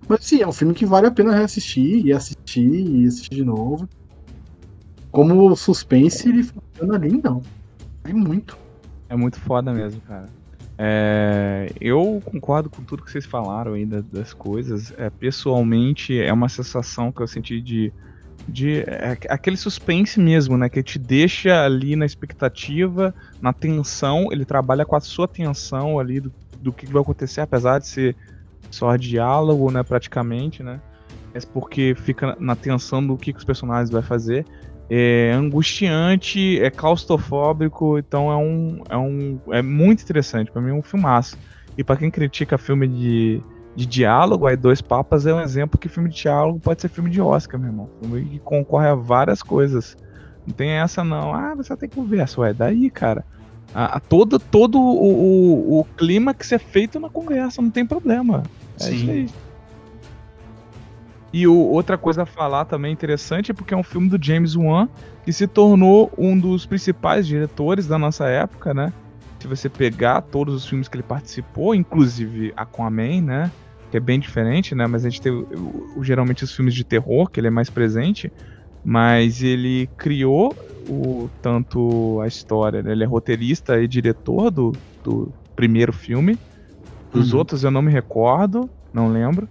[0.08, 3.44] Mas sim, é um filme que vale a pena reassistir e assistir e assistir de
[3.44, 3.86] novo.
[5.10, 7.42] Como suspense, ele funciona ali, não.
[8.04, 8.56] É muito.
[9.08, 10.26] É muito foda mesmo, cara.
[10.80, 14.92] É, eu concordo com tudo que vocês falaram aí das, das coisas.
[14.96, 17.92] É, pessoalmente, é uma sensação que eu senti de
[18.46, 20.68] de é, aquele suspense mesmo, né?
[20.68, 24.28] Que te deixa ali na expectativa, na tensão.
[24.30, 28.16] Ele trabalha com a sua tensão ali do, do que vai acontecer, apesar de ser
[28.70, 29.82] só diálogo, né?
[29.82, 30.80] Praticamente, né?
[31.34, 34.46] É porque fica na tensão do que, que os personagens vão fazer.
[34.90, 40.74] É angustiante, é claustrofóbico, então é um, é um é muito interessante para mim é
[40.74, 41.36] um filmaço.
[41.76, 43.42] E para quem critica filme de
[43.78, 47.08] de diálogo, aí Dois Papas é um exemplo que filme de diálogo pode ser filme
[47.08, 47.88] de Oscar, meu irmão.
[48.00, 49.96] Filme que concorre a várias coisas.
[50.44, 51.32] Não tem essa não.
[51.32, 52.40] Ah, você tem conversa.
[52.40, 53.24] Ué, daí, cara.
[53.72, 57.86] A, a todo todo o, o, o clima que é feito na conversa, não tem
[57.86, 58.42] problema.
[58.80, 58.94] É Sim.
[58.94, 59.28] isso aí.
[61.32, 64.56] E o, outra coisa a falar também interessante é porque é um filme do James
[64.56, 64.88] Wan
[65.24, 68.92] que se tornou um dos principais diretores da nossa época, né?
[69.40, 73.50] Se você pegar todos os filmes que ele participou, inclusive Aquaman, né?
[73.90, 74.86] que é bem diferente, né?
[74.86, 75.46] Mas a gente tem
[76.02, 78.32] geralmente os filmes de terror, que ele é mais presente,
[78.84, 80.54] mas ele criou
[80.88, 82.92] o tanto a história, né?
[82.92, 86.38] ele é roteirista e diretor do, do primeiro filme.
[87.12, 87.38] Dos uhum.
[87.38, 89.48] outros eu não me recordo, não lembro.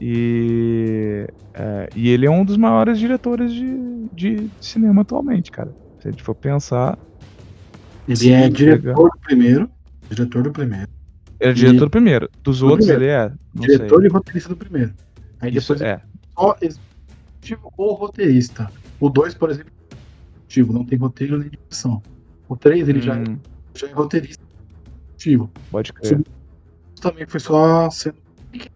[0.00, 5.74] E, é, e ele é um dos maiores diretores de, de cinema atualmente, cara.
[6.00, 6.98] Se a gente for pensar.
[8.06, 9.70] Ele é diretor do primeiro.
[10.10, 10.88] Diretor do primeiro.
[11.40, 12.30] Ele é diretor do primeiro.
[12.42, 13.04] Dos do outros primeiro.
[13.04, 13.32] ele é.
[13.54, 14.08] diretor sei.
[14.08, 14.94] e roteirista do primeiro.
[15.40, 16.00] Aí Isso, depois é.
[16.36, 18.70] Só, executivo ou roteirista.
[19.00, 19.94] O 2, por exemplo, é
[20.38, 22.02] executivo, não tem roteiro nem direção.
[22.48, 23.38] O 3, ele já, Hum,
[23.74, 24.42] já é roteirista
[25.18, 25.50] executivo.
[25.70, 26.20] pode crer.
[27.00, 28.23] Também foi só sendo.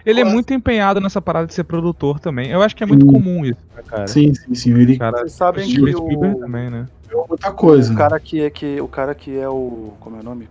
[0.04, 2.50] Ele é muito empenhado nessa parada de ser produtor também.
[2.50, 3.12] Eu acho que é muito Sim.
[3.12, 4.06] comum isso, né, cara?
[4.06, 4.74] Sim, sim, sim.
[4.74, 6.86] Ele Cara, Vocês sabem que o, também, né?
[7.10, 7.92] é muita coisa.
[7.92, 10.48] o cara que é que o cara que é o como é o nome?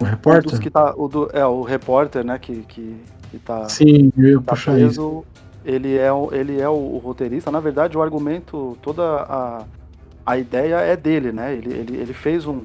[0.00, 0.50] O Um repórter?
[0.50, 2.96] dos que tá o do, é o repórter, né, que que,
[3.30, 4.84] que tá Sim, eu ia tá puxar isso.
[4.84, 5.24] preso.
[5.64, 7.50] Ele é o, ele é o, o roteirista.
[7.50, 9.64] Na verdade, o argumento, toda a
[10.24, 11.54] a ideia é dele, né?
[11.54, 12.62] Ele, ele, ele fez um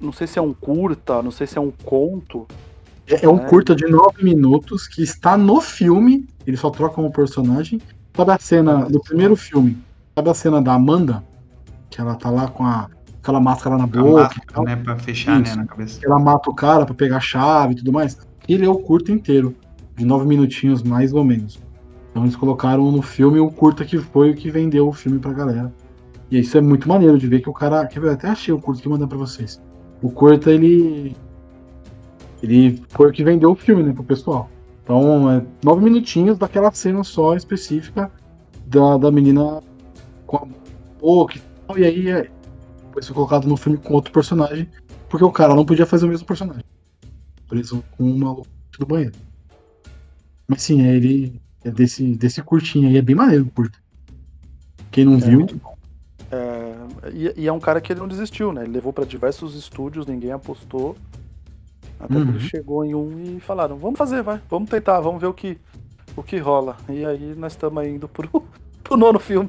[0.00, 2.46] não sei se é um curta, não sei se é um conto.
[3.12, 3.46] É, é um É.
[3.48, 7.80] curta de 9 minutos que está no filme, ele só troca um personagem.
[8.16, 9.78] Sabe a cena do primeiro filme?
[10.14, 11.22] Sabe a cena da Amanda?
[11.90, 12.88] Que ela tá lá com a,
[13.22, 14.76] aquela máscara na boca máscara, né?
[14.76, 15.56] Pra fechar, né, Isso.
[15.56, 16.00] na cabeça.
[16.04, 18.18] ela mata o cara pra pegar a chave e tudo mais.
[18.48, 19.54] Ele é o curta inteiro,
[19.96, 21.58] de nove minutinhos mais ou menos.
[22.10, 25.32] Então eles colocaram no filme o curta que foi o que vendeu o filme pra
[25.32, 25.72] galera.
[26.30, 27.86] E isso é muito maneiro de ver que o cara.
[27.86, 28.08] Quer ver?
[28.08, 29.60] Eu até achei o curta que eu mandar pra vocês.
[30.02, 31.14] O curta, ele.
[32.42, 34.50] Ele foi o que vendeu o filme, né, pro pessoal.
[34.82, 38.10] Então, é nove minutinhos daquela cena só específica
[38.66, 39.62] da, da menina
[40.26, 40.46] com a
[41.00, 41.78] boca e tal.
[41.78, 42.30] E aí é,
[42.86, 44.68] depois foi colocado no filme com outro personagem,
[45.08, 46.64] porque o cara não podia fazer o mesmo personagem.
[47.46, 49.14] Preso com um maluco do banheiro.
[50.48, 53.80] Mas sim, é ele é desse, desse curtinho aí, é bem maneiro o curto.
[54.90, 55.46] Quem não viu,
[56.30, 56.74] É,
[57.14, 58.64] e, e é um cara que ele não desistiu, né?
[58.64, 60.96] Ele levou pra diversos estúdios, ninguém apostou.
[62.02, 62.28] Até que Uhum.
[62.30, 64.40] ele chegou em um e falaram: "Vamos fazer, vai.
[64.50, 65.56] Vamos tentar, vamos ver o que
[66.16, 66.76] o que rola".
[66.88, 68.28] E aí nós estamos indo pro
[68.82, 69.48] pro nono filme.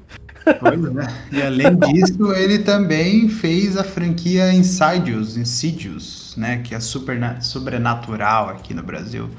[0.60, 1.08] Pois é.
[1.32, 6.58] E além disso, ele também fez a franquia Insidious, Insidious, né?
[6.58, 9.30] Que é superna- sobrenatural aqui no Brasil.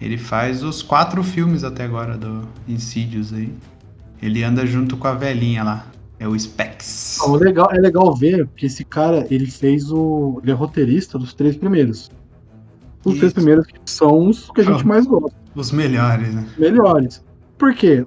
[0.00, 3.52] Ele faz os quatro filmes até agora do Insidious aí.
[4.20, 5.86] Ele anda junto com a velhinha lá.
[6.20, 7.18] É o Specs.
[7.26, 10.38] o legal, é legal ver que esse cara, ele fez o.
[10.42, 12.10] Ele é roteirista dos três primeiros.
[13.04, 14.86] Os três primeiros que são os que a gente Ah.
[14.86, 15.36] mais gosta.
[15.54, 16.46] Os melhores, né?
[16.58, 17.24] melhores.
[17.58, 18.06] Por quê?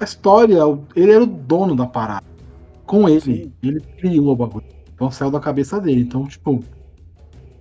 [0.00, 0.58] A história,
[0.94, 2.24] ele era o dono da parada.
[2.86, 3.52] Com ele, Sim.
[3.62, 4.64] ele criou o bagulho.
[4.94, 6.02] Então saiu da cabeça dele.
[6.02, 6.62] Então, tipo,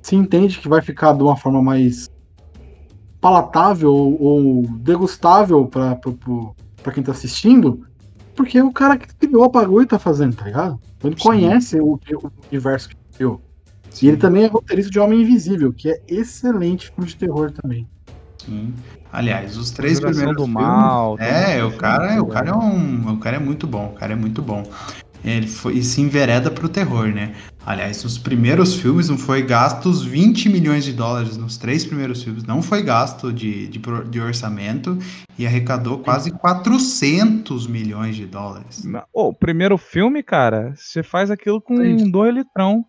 [0.01, 2.09] se entende que vai ficar de uma forma mais
[3.21, 5.97] palatável ou, degustável pra
[6.93, 7.85] quem tá assistindo,
[8.35, 10.79] porque o cara que criou o bagulho tá fazendo, tá ligado?
[10.97, 11.23] Então ele Sim.
[11.23, 13.41] conhece o, o universo que criou.
[14.01, 17.87] E ele também é roteirista de Homem Invisível, que é excelente filme de terror também.
[18.43, 18.73] Sim.
[19.11, 23.17] Aliás, os três primeiros do filmes- Mal, É, o cara, o cara é um, o
[23.17, 24.63] cara é muito bom, o cara é muito bom.
[25.23, 27.33] Ele foi, e se envereda pro terror, né?
[27.65, 32.43] Aliás, os primeiros filmes não foi gastos 20 milhões de dólares nos três primeiros filmes,
[32.43, 33.79] não foi gasto de, de,
[34.09, 34.97] de orçamento
[35.39, 38.83] e arrecadou quase 400 milhões de dólares.
[39.13, 42.11] O primeiro filme, cara, você faz aquilo com Sim.
[42.11, 42.83] dois litrão.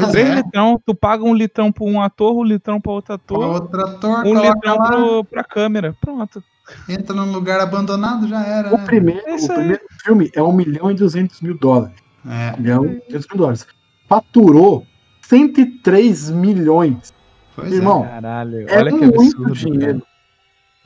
[0.00, 3.14] Pois Três é, litrão, tu paga um litrão pra um ator, um litrão pra outro
[3.14, 5.96] ator, outro ator, um litrão lá, pro, pra câmera.
[6.00, 6.42] Pronto.
[6.88, 8.74] entra num lugar abandonado, já era.
[8.74, 8.84] O né?
[8.84, 11.94] primeiro, É o primeiro filme é 1 milhão e 200 mil dólares.
[12.26, 13.66] É, 1 milhão e 200 mil dólares.
[14.08, 14.86] Faturou
[15.22, 17.12] 103 milhões.
[17.56, 19.52] pois Irmão, Caralho, É olha que muito absurdo.
[19.54, 20.00] dinheiro.
[20.00, 20.12] cara.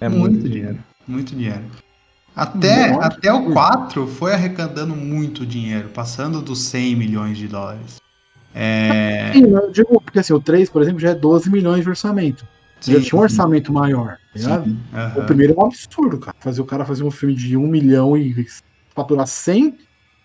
[0.00, 0.78] É muito, dinheiro.
[1.06, 1.62] Muito dinheiro.
[2.34, 3.54] Até, Muito até o dinheiro.
[3.54, 7.96] 4 foi arrecadando muito dinheiro, passando dos 100 milhões de dólares.
[8.58, 11.88] É, Sim, eu digo, porque assim, o 3, por exemplo, já é 12 milhões de
[11.90, 12.44] orçamento.
[12.80, 14.64] já sim, tinha um orçamento maior, tá
[14.94, 15.18] aham.
[15.18, 16.36] O primeiro é um absurdo, cara.
[16.40, 18.46] Fazer o cara fazer um filme de 1 milhão e
[18.94, 19.76] faturar 100,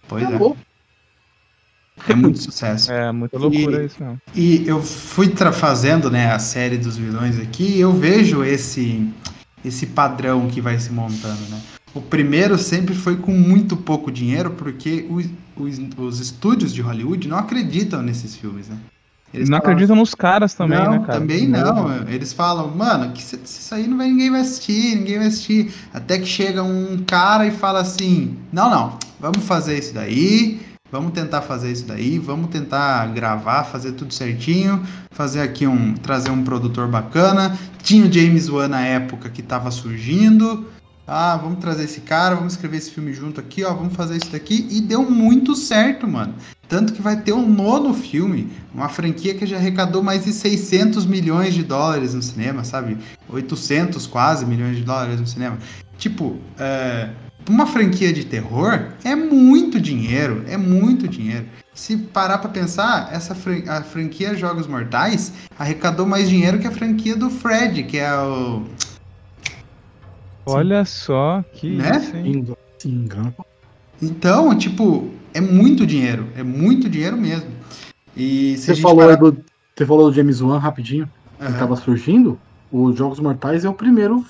[0.07, 2.91] Pois tá é, é muito sucesso.
[2.91, 4.17] É, muita loucura E- isso mesmo.
[4.33, 9.09] E eu fui fazendo né, a série dos vilões aqui e eu vejo esse,
[9.63, 11.61] esse padrão que vai se montando, né?
[11.93, 15.25] O primeiro sempre foi com muito pouco dinheiro, porque os,
[15.57, 18.77] os, os estúdios de Hollywood não acreditam nesses filmes, né?
[19.33, 21.19] Eles não falam, acreditam nos caras também, não, né, cara?
[21.19, 22.07] também não.
[22.09, 25.73] Eles falam, mano, que se- isso aí não vai, ninguém vai assistir, ninguém vai assistir.
[25.93, 30.59] Até que chega um cara e fala assim: não, não, vamos fazer isso daí,
[30.91, 35.93] vamos tentar fazer isso daí, vamos tentar gravar, fazer tudo certinho, fazer aqui um.
[35.93, 37.57] trazer um produtor bacana.
[37.81, 40.67] Tinha o James Wan na época que tava surgindo.
[41.13, 44.31] Ah, vamos trazer esse cara, vamos escrever esse filme junto aqui, ó, vamos fazer isso
[44.31, 44.65] daqui.
[44.71, 46.33] E deu muito certo, mano.
[46.69, 51.05] Tanto que vai ter um nono filme, uma franquia que já arrecadou mais de 600
[51.05, 52.97] milhões de dólares no cinema, sabe?
[53.27, 55.57] 800 quase milhões de dólares no cinema.
[55.97, 57.09] Tipo, é,
[57.49, 61.45] uma franquia de terror é muito dinheiro, é muito dinheiro.
[61.73, 66.71] Se parar pra pensar, essa fran- a franquia Jogos Mortais arrecadou mais dinheiro que a
[66.71, 68.63] franquia do Fred, que é o
[70.45, 71.97] Olha só que Né?
[71.97, 72.55] isso?
[72.79, 73.09] Sim.
[74.01, 76.27] Então, tipo, é muito dinheiro.
[76.35, 77.49] É muito dinheiro mesmo.
[78.15, 79.37] E Você falou, parar- do,
[79.75, 81.57] você falou do James Wan rapidinho, que Aham.
[81.59, 82.39] tava surgindo.
[82.71, 84.25] Os Jogos Mortais é o primeiro,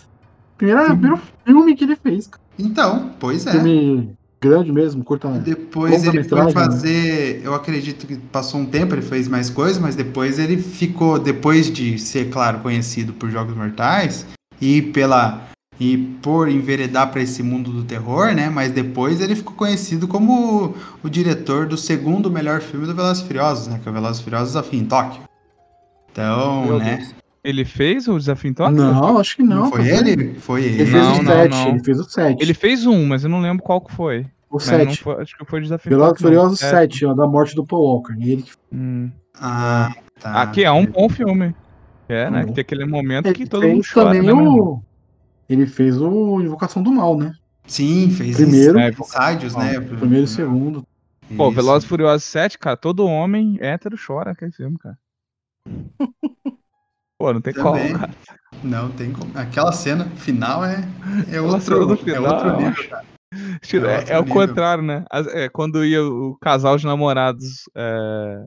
[0.57, 2.27] primeira, primeiro filme que ele fez.
[2.27, 2.41] cara.
[2.59, 3.51] Então, pois é.
[3.51, 5.29] Filme grande mesmo, curta.
[5.29, 6.51] Depois ele foi longa-metragem, né?
[6.53, 7.41] fazer.
[7.43, 11.19] Eu acredito que passou um tempo, ele fez mais coisas, mas depois ele ficou.
[11.19, 14.25] Depois de ser, claro, conhecido por Jogos Mortais
[14.59, 15.49] e pela.
[15.83, 18.51] E por enveredar para esse mundo do terror, né?
[18.51, 23.23] Mas depois ele ficou conhecido como o, o diretor do segundo melhor filme do Velozes
[23.23, 23.79] e Furiosos, né?
[23.81, 25.21] Que é o Velozes e Furiosos Desafio em Tóquio.
[26.11, 26.97] Então, Meu né?
[26.97, 27.15] Deus.
[27.43, 28.75] Ele fez o desafio em Tóquio?
[28.77, 29.61] Não, acho que não.
[29.63, 30.35] Não foi ele?
[30.35, 30.81] Foi ele.
[30.81, 31.67] Ele fez Não, o não, 7, não.
[31.69, 32.37] ele fez o 7.
[32.43, 34.27] Ele fez um, mas eu não lembro qual que foi.
[34.51, 35.01] O Mas não 7.
[35.01, 36.23] foi- acho que foi o desafio em Velozes e.
[36.23, 36.69] Furiosos É.
[36.69, 38.13] 7, ó, da morte do Paul Walker.
[38.19, 39.09] Ele que Hum.
[39.39, 40.43] Ah, tá.
[40.43, 41.55] Aqui é um bom filme.
[42.07, 42.41] É, né?
[42.41, 42.47] Uhum.
[42.49, 44.79] Que tem aquele momento ele que todo mundo chora, também né, o.
[45.51, 47.33] Ele fez o Invocação do Mal, né?
[47.67, 48.79] Sim, fez Primeiro.
[48.79, 49.79] É, ensaios, né?
[49.81, 50.83] Primeiro e segundo.
[51.35, 51.55] Pô, Isso.
[51.55, 54.97] Velozes e Furiosos 7, cara, todo homem hétero chora aquele filme, cara.
[57.19, 57.89] Pô, não tem Também.
[57.93, 58.15] como, cara.
[58.63, 59.31] Não tem como.
[59.37, 60.75] Aquela cena final é,
[61.29, 63.05] é, Aquela outro, cena do é final, outro nível, cara.
[63.61, 65.05] Tira- É É, é o contrário, né?
[65.33, 68.45] É, quando ia o casal de namorados, é,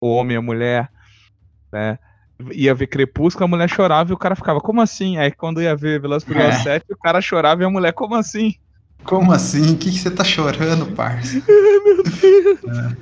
[0.00, 0.90] o homem e a mulher,
[1.72, 1.98] né?
[2.52, 5.16] Ia ver Crepúsculo, a mulher chorava e o cara ficava, como assim?
[5.16, 6.80] Aí quando ia ver Velozes Furiosos É.
[6.80, 8.54] 7, o cara chorava e a mulher, como assim?
[9.04, 9.72] Como assim?
[9.72, 11.40] O que, que você tá chorando, parça?
[11.48, 12.78] Meu Deus.
[12.78, 12.96] É.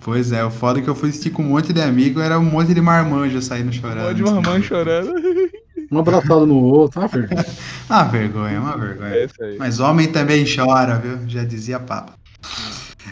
[0.00, 2.38] Pois é, o foda é que eu fui assistir com um monte de amigo, era
[2.38, 4.06] um monte de marmanjo saindo chorando.
[4.06, 5.12] Pô de mamãe chorando.
[5.90, 7.28] Um abraçado no outro, ah, velho.
[7.88, 9.14] Uma vergonha, uma vergonha.
[9.14, 9.56] É isso aí.
[9.56, 11.20] Mas homem também chora, viu?
[11.28, 12.14] Já dizia Papa.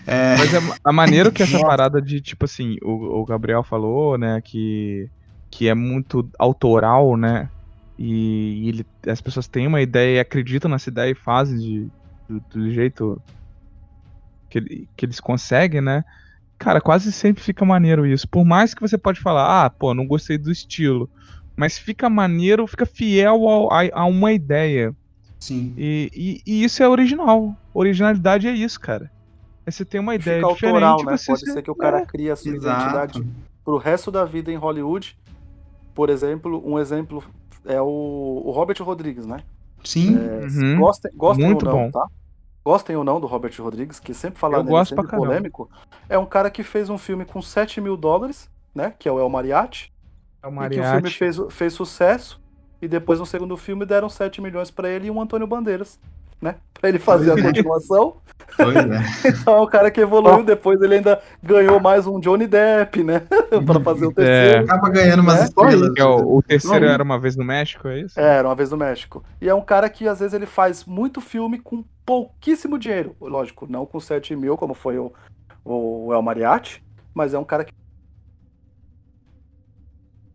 [0.06, 4.18] É, Mas é a maneira que essa parada de, tipo assim, o, o Gabriel falou,
[4.18, 5.10] né, que,
[5.50, 7.50] que é muito autoral, né?
[7.98, 11.92] E, e ele, as pessoas têm uma ideia e acreditam nessa ideia e fazem de,
[12.28, 13.22] do, do jeito
[14.50, 16.02] que, ele- que eles conseguem, né?
[16.58, 18.28] Cara, quase sempre fica maneiro isso.
[18.28, 21.10] Por mais que você pode falar, ah, pô, não gostei do estilo.
[21.56, 24.94] Mas fica maneiro, fica fiel ao- a, a uma ideia.
[25.40, 25.74] sim.
[25.76, 27.58] E, e- e isso é original.
[27.74, 29.10] Originalidade é isso, cara.
[29.66, 30.74] É você tem uma ideia Fica diferente.
[30.84, 31.16] autoral, né?
[31.16, 32.06] você Pode se- ser que o cara é.
[32.06, 32.80] crie a sua Exato.
[33.18, 33.26] identidade
[33.64, 35.16] pro resto da vida em Hollywood.
[35.94, 37.22] Por exemplo, um exemplo
[37.64, 39.38] é o, o Robert Rodrigues, né?
[39.82, 40.16] Sim.
[40.18, 40.80] É, Uhum.
[40.80, 41.90] Gostem, gostem Muito ou não, bom.
[41.90, 42.06] tá?
[42.64, 45.70] Gostem ou não do Robert Rodrigues, que sempre fala Eu nele, gosto sempre polêmico.
[46.08, 48.92] É um cara que fez um filme com 7 mil dólares, né?
[48.98, 49.90] Que é o El Mariachi.
[50.42, 51.18] É o E que o filme mariachi.
[51.18, 52.40] fez, fez sucesso.
[52.82, 55.98] E depois, no segundo filme, deram 7 milhões pra ele e um Antônio Bandeiras,
[56.40, 56.56] né?
[56.80, 57.48] Pra ele fazer a Pois é.
[57.48, 58.16] continuação.
[58.56, 58.82] Pois é.
[59.30, 60.44] Então é um cara que evoluiu.
[60.44, 63.20] Depois ele ainda ganhou mais um Johnny Depp, né?
[63.66, 64.14] pra fazer o É.
[64.14, 64.64] terceiro.
[64.64, 65.92] Acaba ganhando umas É, estrelas.
[65.94, 66.92] Que é o, o terceiro Não.
[66.92, 68.20] era uma vez no México, é isso?
[68.20, 69.24] É, era uma vez no México.
[69.40, 73.16] E é um cara que às vezes ele faz muito filme com pouquíssimo dinheiro.
[73.20, 75.10] Lógico, não com 7 mil, como foi o,
[75.64, 76.82] o El Mariachi,
[77.14, 77.72] mas é um cara que.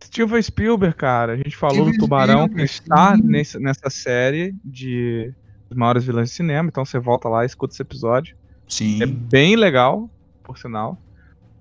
[0.02, 3.22] Steven Spielberg, cara, a gente falou Steven do Tubarão que Spielberg, está sim.
[3.22, 5.32] nesse, nessa série de
[5.70, 8.36] os maiores vilões de cinema, então você volta lá e escuta esse episódio.
[8.68, 9.02] Sim.
[9.02, 10.10] É bem legal,
[10.42, 10.98] por sinal.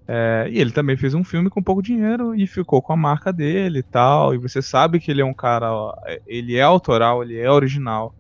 [0.08, 3.32] É, e ele também fez um filme com pouco dinheiro e ficou com a marca
[3.32, 4.34] dele e tal.
[4.34, 5.94] E você sabe que ele é um cara, ó,
[6.26, 8.16] ele é autoral, ele é original.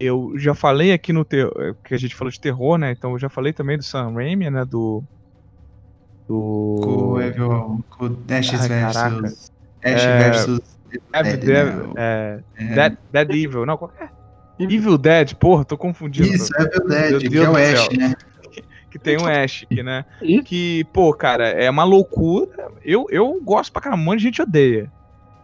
[0.00, 1.46] Eu já falei aqui no ter
[1.84, 2.92] que a gente falou de terror, né?
[2.92, 4.64] Então eu já falei também do Sam Raimi, né?
[4.64, 5.04] Do
[6.26, 7.84] do Com Evil.
[7.90, 9.52] Com Ash versus.
[9.82, 10.60] Ash É, versus.
[10.90, 11.92] Evil Dead, Dead, né?
[11.96, 12.96] é, É.
[13.12, 14.08] Dead, Evil, não, qual que é?
[14.58, 16.28] Evil Dead, porra, tô confundindo.
[16.28, 18.14] Isso, Evil Meu Dead, que é o Ash, né?
[18.90, 20.04] que tem um Ash aqui, né?
[20.44, 22.68] Que, pô, cara, é uma loucura.
[22.84, 24.90] Eu, eu gosto pra caramba, um monte de gente odeia.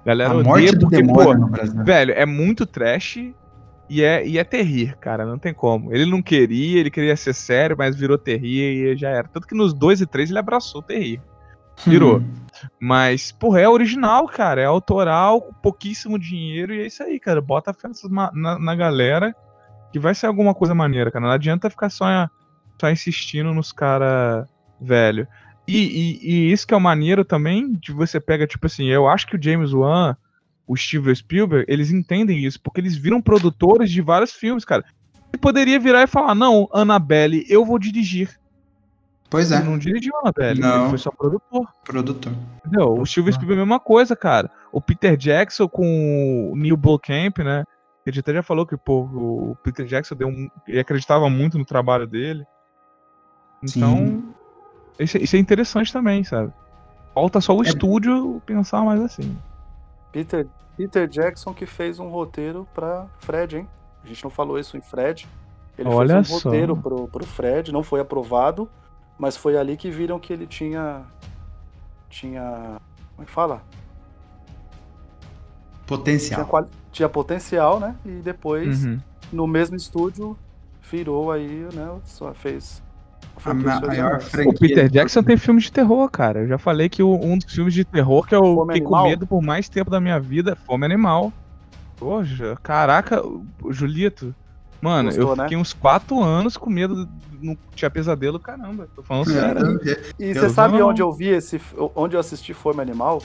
[0.04, 1.84] Galera A odeia morte do porque, demônio pô, no Brasil.
[1.84, 3.18] velho, é muito trash
[3.88, 5.94] e é, e é terrir, cara, não tem como.
[5.94, 9.28] Ele não queria, ele queria ser sério, mas virou terrir e já era.
[9.28, 11.20] Tanto que nos dois e três ele abraçou o terrir.
[11.86, 12.18] Virou.
[12.18, 12.42] Hum.
[12.78, 14.60] Mas, porra, é original, cara.
[14.60, 17.40] É autoral, com pouquíssimo dinheiro, e é isso aí, cara.
[17.40, 19.34] Bota a fé na, na galera
[19.92, 21.26] que vai ser alguma coisa maneira, cara.
[21.26, 22.06] Não adianta ficar só,
[22.80, 24.48] só insistindo nos cara
[24.80, 25.28] velho.
[25.68, 29.06] E, e, e isso que é o maneiro também, de você pega, tipo assim, eu
[29.06, 30.16] acho que o James Wan,
[30.66, 34.84] o Steven Spielberg, eles entendem isso, porque eles viram produtores de vários filmes, cara.
[35.32, 38.40] E poderia virar e falar, não, Annabelle, eu vou dirigir.
[39.32, 40.80] Pois é, Ele não dirigiu Annabelle, Não.
[40.82, 41.66] ele foi só produtor.
[41.82, 42.32] produtor.
[42.58, 42.92] Entendeu?
[42.92, 44.48] O Steven Spielberg é a mesma coisa, cara.
[44.70, 47.64] O Peter Jackson com o Neil Blomkamp, né?
[48.06, 51.56] A gente até já falou que pô, o Peter Jackson deu um, ele acreditava muito
[51.58, 52.44] no trabalho dele.
[53.62, 54.22] Então,
[54.98, 56.52] isso, é- isso é interessante também, sabe?
[57.14, 59.36] Falta só o É- estúdio pensar mais assim.
[60.10, 63.68] Peter, Peter Jackson que fez um roteiro pra Fred, hein?
[64.04, 65.28] A gente não falou isso em Fred.
[65.78, 66.48] Ele Olha fez um só.
[66.48, 68.68] roteiro pro, pro Fred, não foi aprovado,
[69.22, 71.02] mas foi ali que viram que ele tinha.
[72.10, 72.42] Tinha.
[73.14, 73.62] Como é que fala?
[75.86, 76.44] Tinha, Potencial.
[76.46, 77.94] quali- tinha potencial, né?
[78.04, 78.98] E depois, Uhum.
[79.32, 80.36] no mesmo estúdio,
[80.90, 81.88] virou aí, né?
[82.04, 82.82] Só fez.
[83.44, 84.50] A maior franquia.
[84.52, 86.40] O Peter Jackson tem filme de terror, cara.
[86.40, 88.94] Eu já falei que o- um dos filmes de terror que eu Fome fiquei com
[88.96, 89.08] Animal?
[89.10, 91.32] medo por mais tempo da minha vida é Fome Animal.
[91.96, 93.22] Poxa, caraca,
[93.70, 94.34] Julito.
[94.82, 95.42] Mano, Gostou, eu né?
[95.44, 97.08] fiquei uns quatro anos com medo,
[97.40, 98.88] não tinha pesadelo, caramba.
[98.96, 99.80] Tô falando É, sério.
[100.18, 100.88] E Eu você sabe não.
[100.88, 101.60] onde eu vi esse.
[101.94, 103.22] onde eu assisti Fome Animal?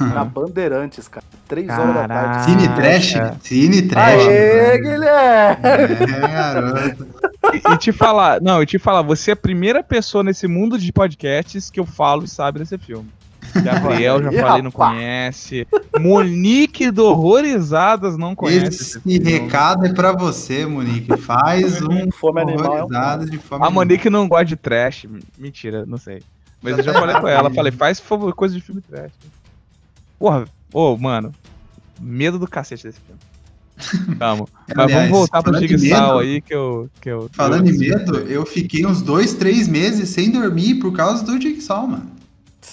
[0.00, 1.24] Na Bandeirantes, cara.
[1.46, 2.44] Três horas da tarde.
[2.46, 3.14] Cine Trash?
[3.14, 3.34] É.
[3.40, 4.26] Cine Trash.
[4.26, 5.64] Aê, Guilherme!
[5.64, 7.06] É, garoto.
[7.52, 10.78] E, e te falar, não, e te falar, você é a primeira pessoa nesse mundo
[10.78, 13.08] de podcasts que eu falo e sabe desse filme.
[13.62, 15.66] Gabriel, já falei, não conhece.
[15.98, 18.66] Monique do Horrorizadas não conhece.
[18.82, 19.18] Esse filme.
[19.30, 21.16] recado é pra você, Monique.
[21.18, 23.72] Faz um Fome Animal horrorizado de fome A animal.
[23.72, 25.06] Monique não gosta de trash.
[25.38, 26.22] Mentira, não sei.
[26.62, 29.12] Mas eu já falei com ela, falei, faz por favor, coisa de filme trash.
[30.18, 31.32] Porra, ô, mano,
[32.00, 33.20] medo do cacete desse filme.
[34.18, 34.48] Vamos.
[34.68, 36.88] Mas Aliás, vamos voltar pro Jigsaw aí que eu.
[37.00, 40.92] Que eu Falando eu- em medo, eu fiquei uns dois, três meses sem dormir por
[40.92, 42.06] causa do Jigsaw, mano.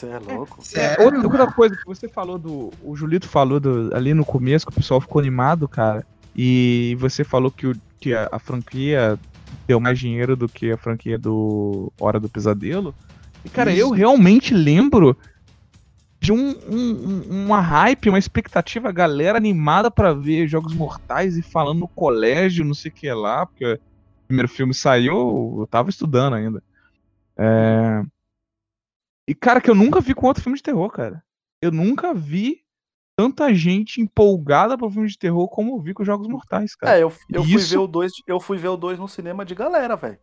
[0.02, 0.58] Você é louco?
[0.62, 1.04] É, Sério?
[1.06, 2.72] outra, outra coisa que você falou do.
[2.84, 6.06] O Julito falou do- ali no começo que o pessoal ficou animado, cara.
[6.36, 9.20] E você falou que, o, que a, a franquia
[9.68, 12.96] deu mais dinheiro do que a franquia do Hora do Pesadelo.
[13.46, 13.94] E, cara, eu Isso.
[13.96, 15.16] realmente lembro
[16.20, 21.38] de um, um- um- uma hype, uma expectativa, a galera animada pra ver Jogos Mortais
[21.38, 25.68] e falando no colégio, não sei o que lá, porque o primeiro filme saiu, eu
[25.70, 26.64] tava estudando ainda.
[27.38, 28.04] É...
[29.32, 31.24] E, cara, que eu nunca vi com outro filme de terror, cara.
[31.62, 32.58] Eu nunca vi
[33.16, 36.98] tanta gente empolgada pro filme de terror como eu vi com Jogos Mortais, cara.
[36.98, 39.46] É, eu, eu fui Isso- ver o 2, eu fui ver o 2 no cinema
[39.46, 40.18] de galera, velho.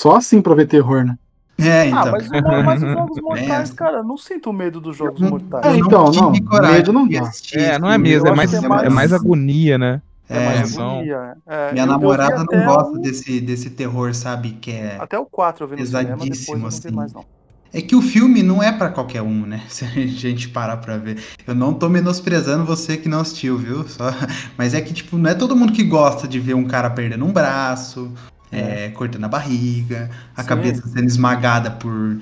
[0.00, 1.18] Só assim pra ver terror, né?
[1.58, 2.12] É, Ah, então.
[2.12, 3.74] mas, o- mas os Jogos Mortais, É.
[3.74, 5.66] cara, eu não sinto medo dos Jogos não- Mortais.
[5.66, 7.20] É, Eu então, não, coragem medo não dá.
[7.20, 9.76] assistir É, não é mesmo, eu é mais, acho que é é mais mais- agonia,
[9.76, 10.00] né?
[10.26, 11.36] É mais agonia.
[11.46, 14.52] É, Minha namorada não gosta o- desse, desse terror, sabe?
[14.52, 14.96] Que é.
[14.98, 16.90] Até o 4 eu vi no cinema, depois eu Pesadíssimo, não vi assim.
[16.94, 17.24] mais, não.
[17.72, 19.62] É que o filme não é pra qualquer um, né?
[19.68, 21.18] Se a gente parar pra ver.
[21.46, 23.86] Eu não tô menosprezando você que não assistiu, viu?
[23.88, 24.12] Só...
[24.56, 27.24] Mas é que, tipo, não é todo mundo que gosta de ver um cara perdendo
[27.24, 28.12] um braço,
[28.50, 30.48] é, cortando a barriga, a Sim.
[30.48, 32.18] cabeça sendo esmagada por.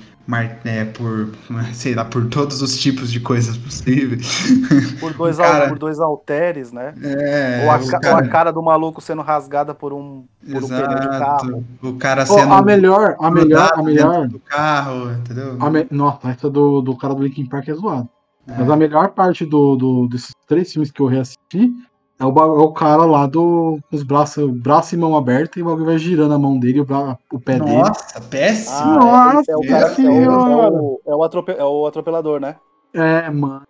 [0.65, 1.29] É, por,
[1.73, 4.27] sei lá, por todos os tipos de coisas possíveis.
[4.99, 6.93] Por dois, cara- al- por dois halteres, né?
[7.03, 10.67] É, ou, a, cara- ou a cara do maluco sendo rasgada por um, por um
[10.67, 11.47] pneu de carro.
[11.49, 11.63] Exato.
[11.83, 14.27] O cara sendo a melhor, a melhor, a melhor.
[14.27, 15.55] do carro, entendeu?
[15.59, 15.87] A me...
[15.91, 18.09] Nossa, essa do, do cara do Linkin Park é zoado.
[18.47, 18.53] É.
[18.57, 21.71] Mas a melhor parte do, do- desses três filmes que eu reassisti
[22.19, 25.61] é o, é o cara lá do, com os braços, braço e mão aberta e
[25.61, 27.77] o bagulho vai girando a mão dele, o, bra- o pé dele.
[27.77, 28.75] Nossa, péssimo.
[29.01, 32.39] Ah, Nossa é, o cara, é o, é o, é o atrope- é o atropelador,
[32.39, 32.55] né?
[32.93, 33.63] É, mano.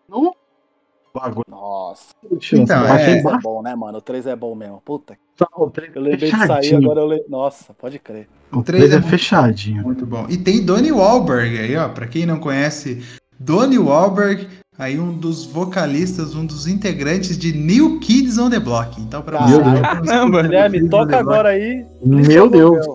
[1.14, 1.46] Bagulho.
[1.50, 2.14] Nossa,
[2.54, 3.98] Então, é- é bom, né, mano?
[3.98, 4.80] O 3 é bom mesmo.
[4.86, 6.78] Puta, tá, o três eu lembrei de sair, fechadinho.
[6.84, 7.28] agora eu lembrei.
[7.28, 8.28] Nossa, pode crer.
[8.52, 9.84] O O três 3 é é fechadinho.
[9.84, 10.28] Muito bom.
[10.30, 11.90] E tem Donnie Wahlberg aí, ó.
[11.90, 13.02] Pra quem não conhece,
[13.40, 19.00] Donnie Wahlberg, aí um dos vocalistas, um dos integrantes de New Kids on the Block.
[19.00, 19.82] Então, pra Meu você Deus.
[19.82, 20.42] Caramba.
[20.44, 21.86] Guilherme, Kids on toca agora aí.
[22.04, 22.86] Meu Deus.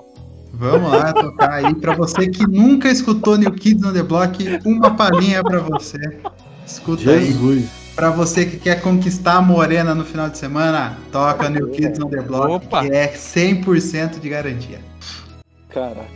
[0.55, 1.74] Vamos lá tocar aí.
[1.74, 5.99] Pra você que nunca escutou New Kids on the Block, uma palhinha pra você.
[6.66, 7.26] Escuta aí.
[7.32, 7.82] Jesus.
[7.95, 12.09] Pra você que quer conquistar a morena no final de semana, toca New Kids on
[12.09, 12.80] the Block, Opa.
[12.80, 14.78] que é 100% de garantia.
[15.68, 16.07] Caraca.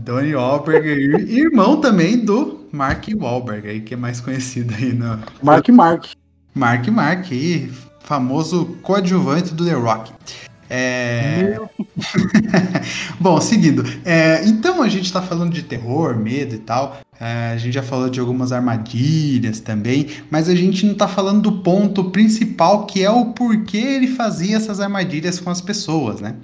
[0.00, 5.18] Donnie Wahlberg, ir- irmão também do Mark Wahlberg, aí, que é mais conhecido aí no
[5.42, 6.06] Mark Mark.
[6.54, 7.70] Mark Mark, aí,
[8.00, 10.12] famoso coadjuvante do The Rock.
[10.68, 11.58] É...
[13.18, 13.84] Bom, seguindo.
[14.04, 16.98] É, então a gente tá falando de terror, medo e tal.
[17.18, 21.42] É, a gente já falou de algumas armadilhas também, mas a gente não tá falando
[21.42, 26.36] do ponto principal que é o porquê ele fazia essas armadilhas com as pessoas, né?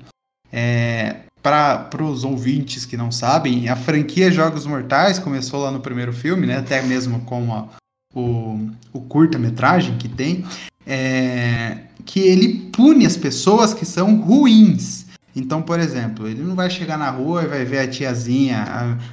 [1.43, 6.47] Para os ouvintes que não sabem, a franquia Jogos Mortais começou lá no primeiro filme,
[6.47, 6.59] né?
[6.59, 7.68] Até mesmo com a-
[8.14, 10.45] o, o curta-metragem que tem,
[10.87, 15.07] é, que ele pune as pessoas que são ruins.
[15.37, 18.64] Então, por exemplo, ele não vai chegar na rua e vai ver a tiazinha,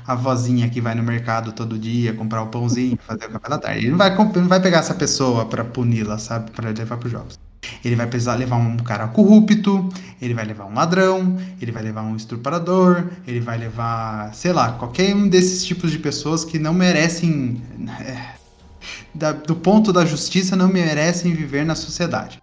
[0.06, 3.50] a, a vozinha que vai no mercado todo dia comprar o pãozinho, fazer o café
[3.50, 3.80] da tarde.
[3.80, 6.50] Ele não vai, não vai pegar essa pessoa pra puni-la, sabe?
[6.52, 7.38] Pra levar pros jogos.
[7.84, 9.90] Ele vai precisar levar um cara corrupto,
[10.22, 14.74] ele vai levar um ladrão, ele vai levar um estuprador, ele vai levar, sei lá,
[14.74, 17.62] qualquer um desses tipos de pessoas que não merecem,
[18.00, 18.34] é,
[19.14, 22.42] da- do ponto da justiça, não merecem viver na sociedade.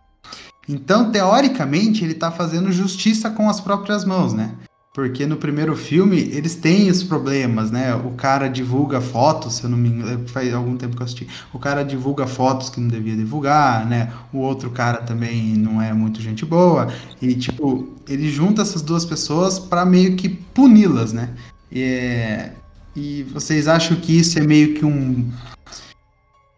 [0.68, 4.52] Então, teoricamente, ele tá fazendo justiça com as próprias mãos, né?
[4.92, 7.94] Porque no primeiro filme eles têm os problemas, né?
[7.94, 11.28] O cara divulga fotos, se eu não me engano, faz algum tempo que eu assisti.
[11.52, 14.12] O cara divulga fotos que não devia divulgar, né?
[14.32, 16.92] O outro cara também não é muito gente boa.
[17.22, 21.30] E, tipo, ele junta essas duas pessoas pra meio que puni-las, né?
[21.70, 22.52] E, é-
[22.96, 25.30] e vocês acham que isso é meio que um.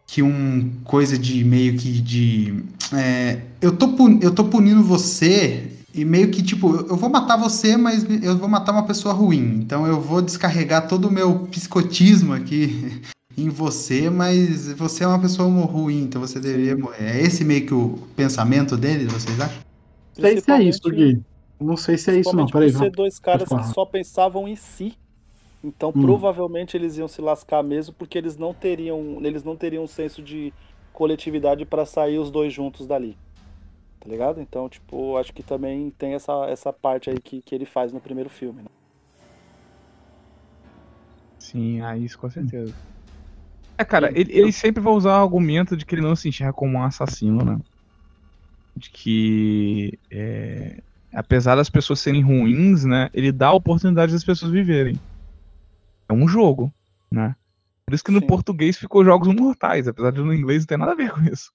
[0.07, 2.65] Que um coisa de meio que de.
[2.95, 7.37] é, eu, tô, pun- eu tô punindo você e meio que, tipo, eu vou matar
[7.37, 9.57] você, mas eu vou matar uma pessoa ruim.
[9.57, 13.03] Então eu vou descarregar todo o meu psicotismo aqui
[13.37, 17.19] em você, mas você é uma pessoa ruim, então você deveria morrer.
[17.19, 19.63] É esse meio que o pensamento dele, vocês acham?
[20.17, 21.23] Não sei se é isso, Gui.
[21.61, 22.47] Não sei se é isso, não.
[22.47, 22.97] Peraí, por ser vamos.
[22.97, 24.95] dois caras que só pensavam em si.
[25.65, 26.01] Então, Hum.
[26.01, 30.21] provavelmente eles iam se lascar mesmo, porque eles não teriam, eles não teriam um senso
[30.21, 30.53] de
[30.93, 33.17] coletividade pra sair os dois juntos dali.
[34.03, 34.41] Tá ligado?
[34.41, 38.01] Então, tipo, acho que também tem essa, essa parte aí que, que ele faz no
[38.01, 38.69] primeiro filme, né?
[41.39, 42.75] Sim, ah, isso com certeza.
[43.79, 46.53] É, cara, ele, ele sempre vai usar o argumento de que ele não se enxerga
[46.53, 47.61] como um assassino, né?
[48.77, 50.83] De que, é,
[51.15, 53.09] apesar das pessoas serem ruins, né?
[53.15, 54.99] Ele dá a oportunidade das pessoas viverem.
[56.09, 56.75] É um jogo,
[57.09, 57.37] né?
[57.87, 60.93] Por isso que no português ficou Jogos Mortais, apesar de no inglês não ter nada
[60.93, 61.53] a ver com isso.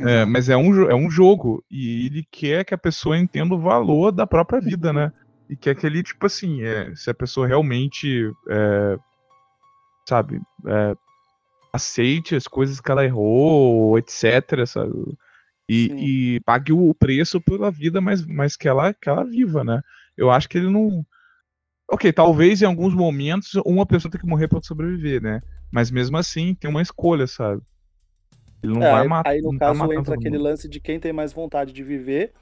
[0.00, 3.60] É, mas é um, é um jogo e ele quer que a pessoa entenda o
[3.60, 5.12] valor da própria vida, né?
[5.48, 8.96] E quer que ele, tipo assim, é, se a pessoa realmente, é,
[10.08, 10.96] sabe, é,
[11.72, 14.92] aceite as coisas que ela errou, etc, sabe?
[15.68, 19.80] E, e pague o preço pela vida, mas, mas que, ela, que ela viva, né?
[20.16, 21.04] Eu acho que ele não.
[21.90, 25.40] Ok, talvez em alguns momentos uma pessoa tem que morrer pra sobreviver, né?
[25.70, 27.62] Mas mesmo assim tem uma escolha, sabe?
[28.62, 29.36] Ele não É, vai aí, matar.
[29.36, 32.32] aí, no tá caso matando entra aquele lance de quem tem mais vontade de viver,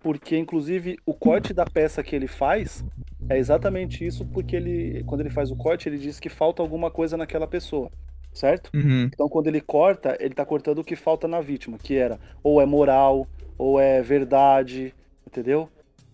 [0.00, 2.84] porque inclusive o corte da peça que ele faz
[3.28, 6.90] é exatamente isso, porque ele, quando ele faz o corte, ele diz que falta alguma
[6.90, 7.90] coisa naquela pessoa,
[8.32, 8.72] certo?
[8.74, 9.10] Uhum.
[9.14, 12.60] Então quando ele corta, ele tá cortando o que falta na vítima, que era ou
[12.60, 13.26] é moral,
[13.58, 14.94] ou é verdade,
[15.26, 15.70] entendeu?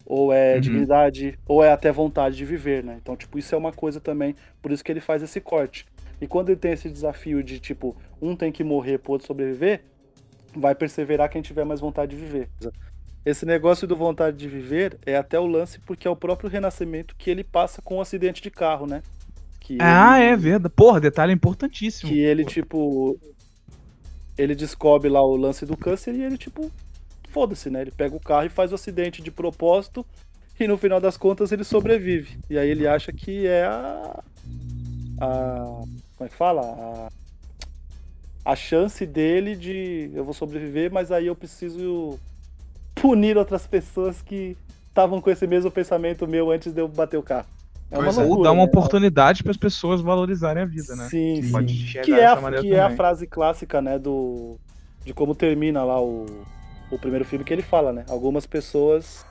[0.07, 0.61] Ou é Uhum.
[0.61, 2.99] dignidade, ou é até vontade de viver, né?
[3.01, 5.87] Então, tipo, isso é uma coisa também, por isso que ele faz esse corte.
[6.21, 9.83] E quando ele tem esse desafio de, tipo, um tem que morrer pro outro sobreviver,
[10.55, 12.49] vai perseverar quem tiver mais vontade de viver.
[13.25, 17.15] Esse negócio do vontade de viver é até o lance porque é o próprio renascimento
[17.17, 19.03] que ele passa com o acidente de carro, né?
[19.61, 20.75] Que Ah, ele- é verdade.
[20.75, 22.11] Porra, detalhe importantíssimo.
[22.11, 23.19] que ele, tipo.
[24.39, 26.71] Ele descobre lá o lance do câncer e ele, tipo,
[27.29, 27.83] foda-se, né?
[27.83, 30.05] Ele pega o carro e faz o acidente de propósito
[30.59, 32.39] e no final das contas ele sobrevive.
[32.49, 34.23] E aí ele acha que é a.
[35.21, 35.83] a
[36.21, 36.61] como é que fala?
[38.45, 40.11] A, a chance dele de.
[40.13, 42.19] Eu vou sobreviver, mas aí eu preciso
[42.95, 44.55] punir outras pessoas que
[44.87, 47.47] estavam com esse mesmo pensamento meu antes de eu bater o carro.
[47.91, 48.11] É uma é.
[48.11, 48.69] Ou loucura, dar uma né?
[48.69, 51.09] oportunidade para as pessoas valorizarem a vida, né?
[51.09, 51.59] Sim, sim.
[51.59, 54.59] Enxergar Que é, a, que é a frase clássica, né, do
[55.03, 56.27] de como termina lá o,
[56.91, 58.05] o primeiro filme que ele fala, né?
[58.11, 59.25] Algumas pessoas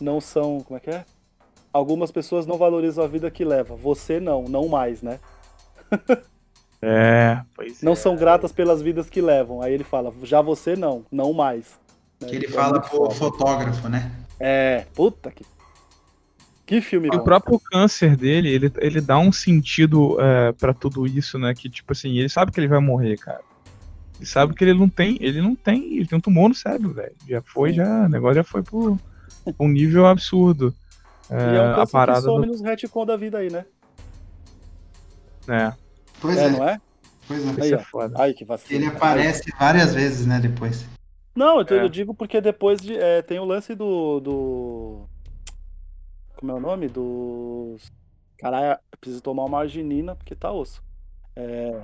[0.00, 1.04] não são, como é que é?
[1.72, 3.74] Algumas pessoas não valorizam a vida que leva.
[3.74, 5.18] Você não, não mais, né?
[6.88, 9.60] É, pois Não são gratas pelas vidas que levam.
[9.60, 11.78] Aí ele fala, já você não, não mais.
[12.20, 13.14] Que ele É fala pro foda.
[13.14, 14.12] fotógrafo, né?
[14.38, 15.44] É, puta que.
[16.64, 17.24] Que filme O bom.
[17.24, 21.54] próprio câncer dele, ele, ele dá um sentido é, para tudo isso, né?
[21.54, 23.40] Que, tipo assim, ele sabe que ele vai morrer, cara.
[24.16, 26.92] Ele sabe que ele não tem, ele não tem, ele tem um tumor no cérebro,
[26.92, 27.14] velho.
[27.28, 28.98] Já foi, já, o negócio já foi pro
[29.60, 30.74] um nível absurdo.
[31.30, 33.50] É, E é um a câncer parada que some do, nos retcon da vida aí,
[33.50, 33.64] né?
[35.48, 35.72] é,
[36.20, 36.50] Pois é, é.
[36.50, 36.80] não é?
[37.26, 37.62] Pois é.
[37.62, 37.80] Aí, é ó.
[37.80, 38.14] foda.
[38.18, 38.80] Ai, que vacilo.
[38.80, 40.86] Ele aparece várias vezes, né, depois.
[41.34, 41.82] Não, eu, É.
[41.82, 45.08] eu digo porque depois de, é, tem o lance do, do.
[46.36, 46.88] Como é o nome?
[46.88, 47.90] Dos.
[48.38, 50.82] Caralho, preciso tomar uma arginina porque tá osso.
[51.34, 51.80] É,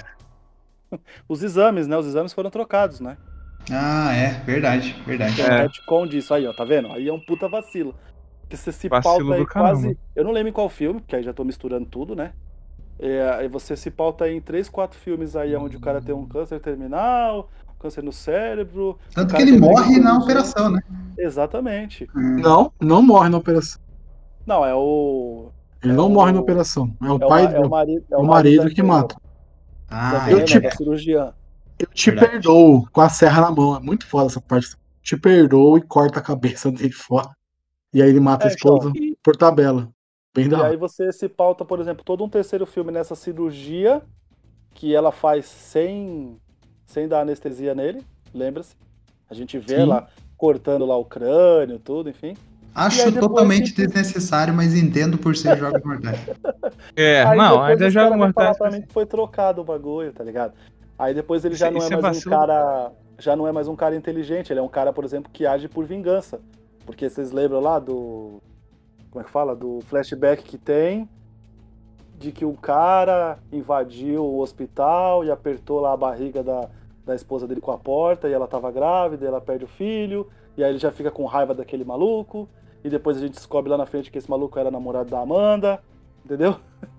[1.29, 1.97] Os exames, né?
[1.97, 3.17] Os exames foram trocados, né?
[3.71, 5.37] Ah, é, verdade, verdade.
[5.37, 6.91] Tem um retcon disso aí, ó, tá vendo?
[6.93, 7.95] Aí é um puta vacilo.
[8.41, 9.71] Porque você se Vacilo pauta aí do caramba.
[9.73, 9.99] quase.
[10.17, 12.33] Eu não lembro em qual filme, porque aí já tô misturando tudo, né?
[13.05, 16.15] É, aí você se pauta aí em três, quatro filmes aí onde o cara tem
[16.15, 17.51] um câncer terminal,
[17.81, 18.91] câncer no cérebro.
[18.91, 20.81] o Tanto que ele morre na operação, né?
[21.19, 22.09] Exatamente.
[22.15, 23.81] Não, não morre na operação.
[24.47, 25.51] Não, é o.
[25.83, 26.95] Ele não morre na operação.
[27.03, 29.17] É o É o, pai ma- é o marido, é o marido que mata.
[29.91, 31.35] Ah, Da eu te- cirurgiã.
[31.79, 32.31] Eu te Verdade.
[32.33, 33.77] perdoo com a serra na mão.
[33.77, 34.77] É muito foda essa parte.
[35.03, 37.31] Te perdoo e corta a cabeça dele fora.
[37.93, 39.17] E aí ele mata É, a esposa então.
[39.23, 39.89] por tabela.
[40.35, 44.03] Bem E aí você se pauta, por exemplo, todo um terceiro filme nessa cirurgia
[44.75, 46.37] que ela faz sem,
[46.87, 48.03] sem dar anestesia nele,
[48.35, 48.75] lembra-se?
[49.29, 49.83] A gente vê Sim.
[49.83, 52.35] ela cortando lá o crânio, tudo, enfim.
[52.75, 56.19] Acho depois, totalmente desnecessário, mas entendo por ser jogos mortais.
[56.97, 58.59] É, Aí não, ainda os joga caras vêm falar mortais.
[58.59, 60.55] pra mim que foi trocado o bagulho, tá ligado?
[60.99, 62.35] Aí depois ele Isso- já não é isso é mais um vacilo.
[62.39, 62.93] cara.
[63.19, 65.69] Já não é mais um cara inteligente, ele é um cara, por exemplo, que age
[65.69, 66.41] por vingança.
[66.87, 68.41] Porque vocês lembram lá do.
[69.13, 69.55] Como é que fala?
[69.55, 71.09] Do flashback que tem.
[72.19, 76.69] De que um cara invadiu o hospital e apertou lá a barriga da,
[77.05, 80.29] da esposa dele com a porta e ela tava grávida, e ela perde o filho,
[80.57, 82.49] e aí ele já fica com raiva daquele maluco,
[82.83, 85.81] e depois a gente descobre lá na frente que esse maluco era namorado da Amanda,
[86.25, 86.57] entendeu?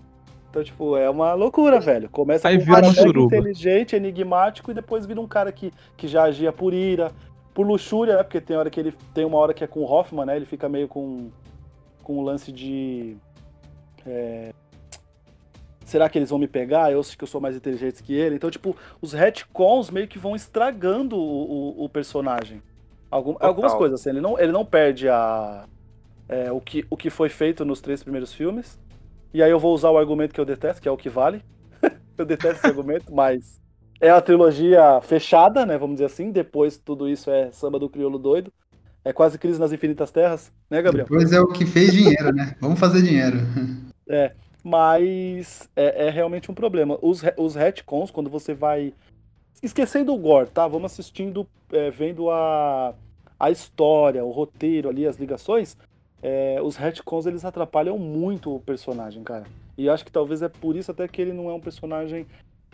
[0.50, 2.08] Então, tipo, é uma loucura, velho.
[2.12, 6.26] Começa Aí com um cara inteligente, enigmático, e depois vira um cara que, que já
[6.26, 7.12] agia por ira,
[7.56, 8.22] por luxúria, né?
[8.22, 10.36] Porque tem hora que ele tem uma hora que é com o Hoffman, né?
[10.36, 11.32] Ele fica meio com,
[12.04, 13.18] com o lance de.
[14.06, 14.54] é,
[15.86, 16.92] Será que eles vão me pegar?
[16.92, 18.36] Eu acho que eu sou mais inteligente que ele.
[18.36, 22.62] Então, tipo, os retcons meio que vão estragando o, o- o personagem.
[23.12, 25.68] Algum- algumas coisas, assim, ele não, ele não perde a,
[26.30, 28.80] é, o, que, o que foi feito nos três primeiros filmes.
[29.34, 31.44] E aí eu vou usar o argumento que eu detesto, que é o que vale.
[32.18, 33.62] eu detesto esse argumento, mas
[34.02, 35.78] é a trilogia fechada, né?
[35.78, 36.32] Vamos dizer assim.
[36.32, 38.54] Depois tudo isso é samba do crioulo doido.
[39.06, 41.08] É quase crise nas infinitas terras, né, Gabriel?
[41.10, 42.56] Depois é o que fez dinheiro, né?
[42.60, 43.38] Vamos fazer dinheiro.
[44.08, 44.34] É,
[44.64, 46.98] mas é, é realmente um problema.
[47.02, 48.94] Os, os retcons, quando você vai.
[49.62, 50.68] Esquecendo o gore, tá?
[50.68, 52.94] Vamos assistindo, é, vendo a,
[53.40, 55.78] a história, o roteiro ali, as ligações.
[56.22, 59.46] é, os retcons eles atrapalham muito o personagem, cara.
[59.78, 62.26] E acho que talvez é por isso até que ele não é um personagem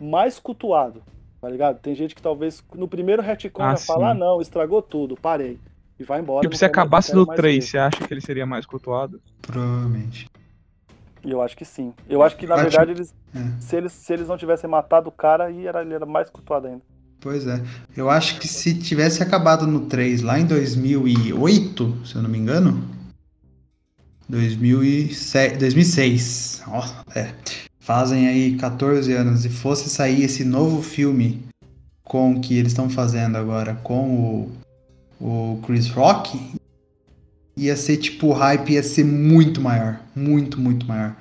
[0.01, 1.01] mais cultuado,
[1.41, 1.79] tá ligado?
[1.79, 4.19] Tem gente que talvez no primeiro retcon Ah, já fala: ah, sim.
[4.19, 5.59] não, estragou tudo, parei.
[5.99, 6.41] E vai embora.
[6.41, 7.71] Tipo, se acabasse no mais 3, ver.
[7.71, 9.21] você acha que ele seria mais cultuado?
[9.41, 10.29] Provavelmente.
[11.25, 11.93] E Eu acho que sim.
[12.07, 13.39] Eu acho que, na acho- verdade, eles, É.
[13.59, 16.81] se, eles, se eles não tivessem matado o cara, era, ele era mais cultuado ainda.
[17.19, 17.61] Pois é.
[17.97, 22.37] Eu acho que se tivesse acabado no 3 lá em 2008, se eu não me
[22.37, 22.81] engano.
[24.29, 26.63] 2007, 2006.
[26.67, 26.85] Ó,
[27.15, 27.33] é.
[27.79, 29.43] Fazem aí 14 anos.
[29.45, 31.43] E fosse sair esse novo filme
[32.03, 34.51] com o que eles estão fazendo agora com o,
[35.19, 36.39] o Chris Rock,
[37.57, 39.99] ia ser tipo, o hype ia ser muito maior.
[40.15, 41.15] Muito, muito maior.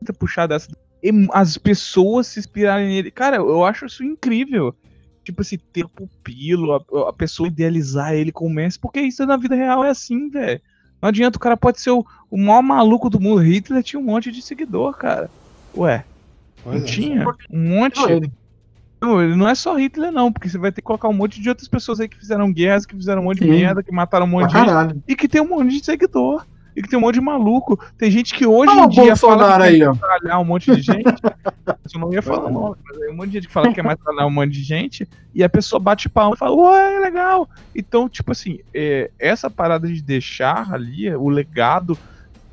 [0.00, 0.68] Tenta puxar dessa.
[1.02, 3.10] e As pessoas se inspirarem nele.
[3.10, 4.74] Cara, eu acho isso incrível.
[5.22, 9.54] Tipo assim, ter pupilo, a, a pessoa idealizar ele como Messi, porque isso na vida
[9.54, 10.60] real é assim, velho.
[11.00, 13.40] Não adianta, o cara pode ser o, o maior maluco do mundo.
[13.40, 15.30] Hitler tinha um monte de seguidor, cara.
[15.76, 16.04] Ué,
[16.62, 16.90] Pois não é.
[16.90, 17.26] tinha?
[17.50, 17.96] Um monte.
[18.00, 18.32] Não, ele-
[19.04, 21.40] Não, ele não é só Hitler, não, porque você vai ter que colocar um monte
[21.40, 23.50] de outras pessoas aí que fizeram guerras, que fizeram um monte de Sim.
[23.50, 25.02] merda, que mataram um monte Pra de gente, caralho.
[25.06, 26.46] e que tem um monte de seguidor.
[26.76, 27.78] E que tem um monte de maluco.
[27.96, 30.82] Tem gente que hoje em dia fala Bolsonaro que aí, quer metralhar um monte de
[30.82, 31.04] gente.
[31.94, 33.84] Eu não ia falar nome, mas aí um monte de gente que fala que quer
[33.84, 37.48] metralhar um monte de gente, e a pessoa bate palma e fala, ué, legal.
[37.76, 41.96] Então, tipo assim, é, essa parada de deixar ali o legado,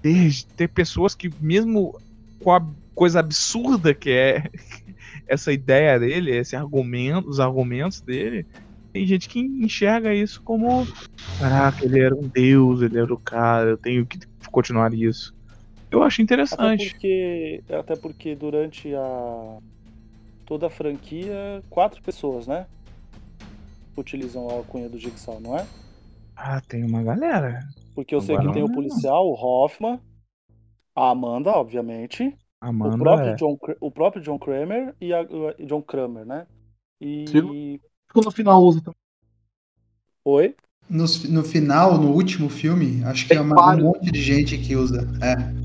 [0.04, 2.00] ter, ter pessoas que, mesmo
[2.44, 2.62] com a
[2.94, 4.44] coisa absurda que é
[5.28, 8.46] essa ideia dele, esse argumento, os argumentos dele,
[8.92, 10.86] tem gente que enxerga isso como
[11.40, 15.34] caraca, ele era um deus, ele era o cara, eu tenho que continuar isso.
[15.90, 16.90] Eu acho Até interessante.
[16.92, 19.58] porque, até porque durante a
[20.46, 22.68] toda a franquia, quatro pessoas, né?
[23.96, 25.66] Utilizam a alcunha do Jigsaw, não é?
[26.36, 27.60] Ah, tem uma galera.
[27.96, 30.00] Porque eu sei Agora que tem o policial, o Hoffman,
[30.96, 33.36] a Amanda, obviamente, Amanda o próprio, é.
[33.36, 36.46] John, o próprio John Kramer e a, o John Kramer, né?
[37.02, 37.80] E.
[38.08, 38.96] Ficou no final usa também.
[40.24, 40.56] Oi?
[40.88, 44.76] No, no final, no último filme, acho que é uma, um monte de gente que
[44.76, 45.08] usa.
[45.22, 45.62] É.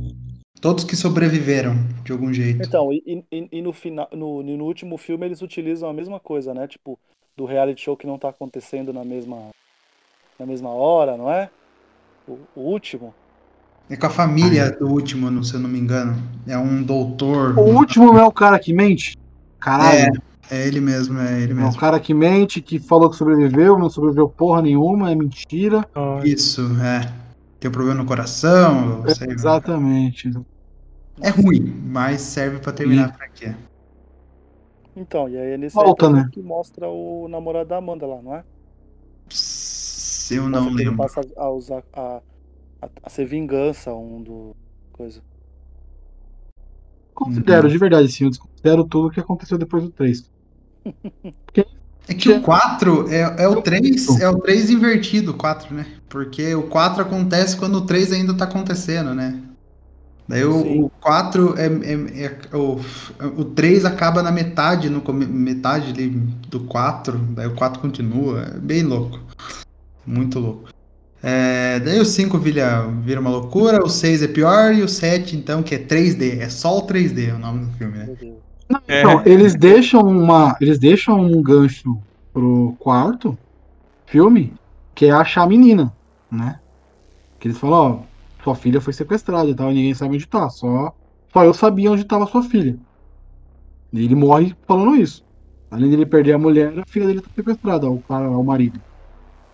[0.61, 2.63] Todos que sobreviveram, de algum jeito.
[2.63, 6.55] Então, e, e- e no, final, no, no último filme eles utilizam a mesma coisa,
[6.55, 6.67] né?
[6.67, 6.99] Tipo,
[7.37, 9.51] do reality show que não tá acontecendo na mesma,
[10.39, 11.51] na mesma hora, não é?
[12.27, 13.15] O, o último.
[13.89, 16.17] É com a família do último, não- se eu não me engano.
[16.47, 17.57] É um doutor.
[17.59, 19.17] O último não é o cara que mente?
[19.61, 20.21] Caralho.
[20.51, 21.77] É ele mesmo, é ele É o mesmo.
[21.81, 25.85] cara que mente, que falou que sobreviveu, não sobreviveu porra nenhuma, é mentira.
[26.25, 27.13] Isso, é.
[27.59, 29.29] Tem um problema no coração, não sei.
[29.31, 30.31] Exatamente.
[31.21, 33.57] É ruim, mas serve pra terminar a franquia.
[34.95, 36.29] Então, e aí é nesse Volta, aí né?
[36.33, 38.45] que mostra o namorado da Amanda lá, não é?
[40.31, 40.97] Eu não que ele lembro.
[40.97, 42.21] passa a usar a,
[42.87, 44.57] a, a ser vingança um do.
[44.93, 45.21] coisa.
[47.15, 48.25] Considero, de verdade, sim.
[48.25, 50.31] Eu desconsidero tudo o que aconteceu depois do 3.
[52.09, 55.87] É que o 4 é, é o 3, é o 3 invertido, o 4, né?
[56.09, 59.43] Porque o 4 acontece quando o 3 ainda tá acontecendo, né?
[60.29, 62.81] Daí o, o 4 é, é, é- o,
[63.37, 66.11] o 3 acaba na metade, no metade ali
[66.49, 69.21] do 4, daí o 4 continua, é bem louco.
[70.07, 70.76] Muito louco.
[71.23, 75.37] É, daí o 5 vira, vira uma loucura, o 6 é pior e o 7,
[75.37, 78.17] então, que é 3D, é só o 3D o nome do filme, né?
[78.89, 80.57] Então, eles deixam uma.
[80.61, 81.99] Eles deixam um gancho
[82.33, 83.37] pro quarto
[84.07, 84.53] filme,
[84.95, 85.93] que é achar a menina,
[86.31, 86.61] né?
[87.39, 90.49] Que eles falam, ó, sua filha foi sequestrada e tal, e ninguém sabe onde tá.
[90.51, 90.95] Só,
[91.33, 92.77] só eu sabia onde tava sua filha.
[93.93, 95.25] E ele morre falando isso.
[95.71, 98.81] Além dele perder a mulher, a filha dele tá sequestrada, o cara, o marido.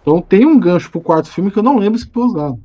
[0.03, 2.61] Então tem um gancho pro quarto filme que eu não lembro se foi usado.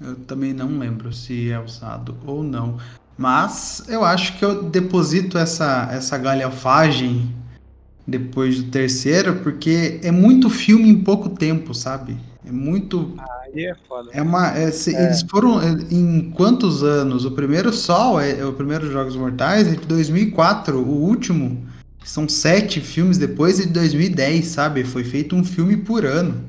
[0.00, 2.78] Eu também não lembro se é usado ou não.
[3.18, 7.34] Mas eu acho que eu deposito essa, essa galhafagem
[8.06, 12.16] depois do terceiro, porque é muito filme em pouco tempo, sabe?
[12.46, 13.14] É muito.
[13.44, 14.08] Aí é foda.
[14.12, 14.46] É uma.
[14.56, 15.60] é, se- Eles foram.
[15.60, 17.26] é, Em quantos anos?
[17.26, 20.78] O primeiro Sol, é, é o primeiro Jogos Mortais, é de 2004.
[20.78, 21.66] O último
[22.04, 24.84] são sete filmes depois, de 2010, sabe?
[24.84, 26.44] Foi feito um filme por ano.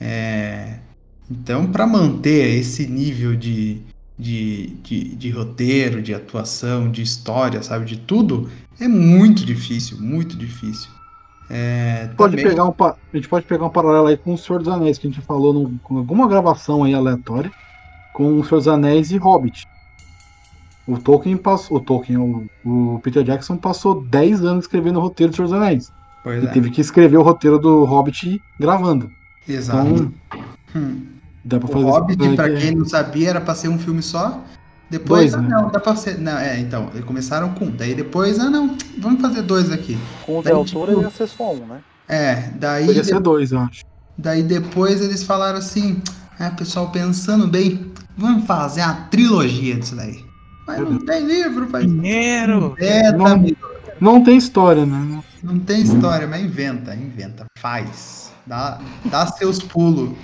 [0.00, 0.78] É,
[1.30, 3.80] Então, para manter esse nível de,
[4.18, 7.84] de, de, de roteiro, de atuação, de história, sabe?
[7.84, 8.50] De tudo,
[8.80, 10.90] é muito difícil, muito difícil.
[11.48, 14.58] É, Pode também- pegar um, a gente pode pegar um paralelo aí com o Senhor
[14.60, 17.50] dos Anéis, que a gente falou num- com alguma gravação aí aleatória,
[18.12, 19.66] com o Senhor dos Anéis e Hobbit.
[20.92, 21.76] O Tolkien passou.
[21.76, 25.56] O Tolkien, o, o Peter Jackson passou 10 anos escrevendo o roteiro do Senhor dos
[25.56, 25.92] Anéis.
[26.22, 26.50] Pois e é.
[26.50, 29.10] teve que escrever o roteiro do Hobbit gravando.
[29.48, 29.88] Exato.
[29.88, 30.12] Então,
[30.76, 31.02] Hum.
[31.44, 34.02] dá pra O fazer Hobbit, esse- pra quem não sabia, era pra ser um filme
[34.02, 34.42] só.
[34.90, 35.48] Depois, Dois, ah, né?
[35.48, 36.18] não, dá pra ser.
[36.18, 37.70] Não, é, então, eles começaram com um.
[37.70, 39.96] Daí depois, ah, não, vamos fazer dois aqui.
[40.26, 41.80] Com o Del tipo, ia ser só um, né?
[42.08, 42.86] É, daí.
[42.86, 43.84] Podia ser dois, eu acho.
[44.18, 46.02] Daí depois eles falaram assim:
[46.40, 50.24] ah, pessoal, pensando bem, vamos fazer a trilogia disso daí.
[50.78, 51.84] Mas não tem livro, pai.
[51.86, 52.74] Dinheiro!
[52.78, 53.58] É, Não- tá, amigo.
[54.00, 55.22] Não tem história, né?
[55.42, 58.32] Não tem história, mas inventa, inventa, faz.
[58.46, 60.16] Dá, dá seus pulos.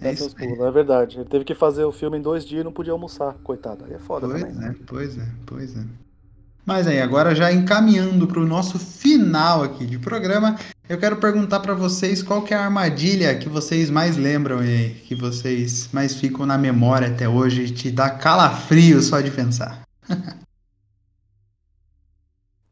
[0.00, 1.18] É é pulos, é verdade.
[1.18, 3.84] Ele teve que fazer o filme em dois dias e não podia almoçar, coitado.
[3.84, 4.68] Aí é foda Pois também.
[4.68, 5.82] é, pois é, pois é.
[6.64, 10.56] Mas aí, agora já encaminhando para o nosso final aqui de programa,
[10.88, 14.90] eu quero perguntar para vocês qual que é a armadilha que vocês mais lembram e
[14.90, 19.82] que vocês mais ficam na memória até hoje e te dá calafrio só de pensar.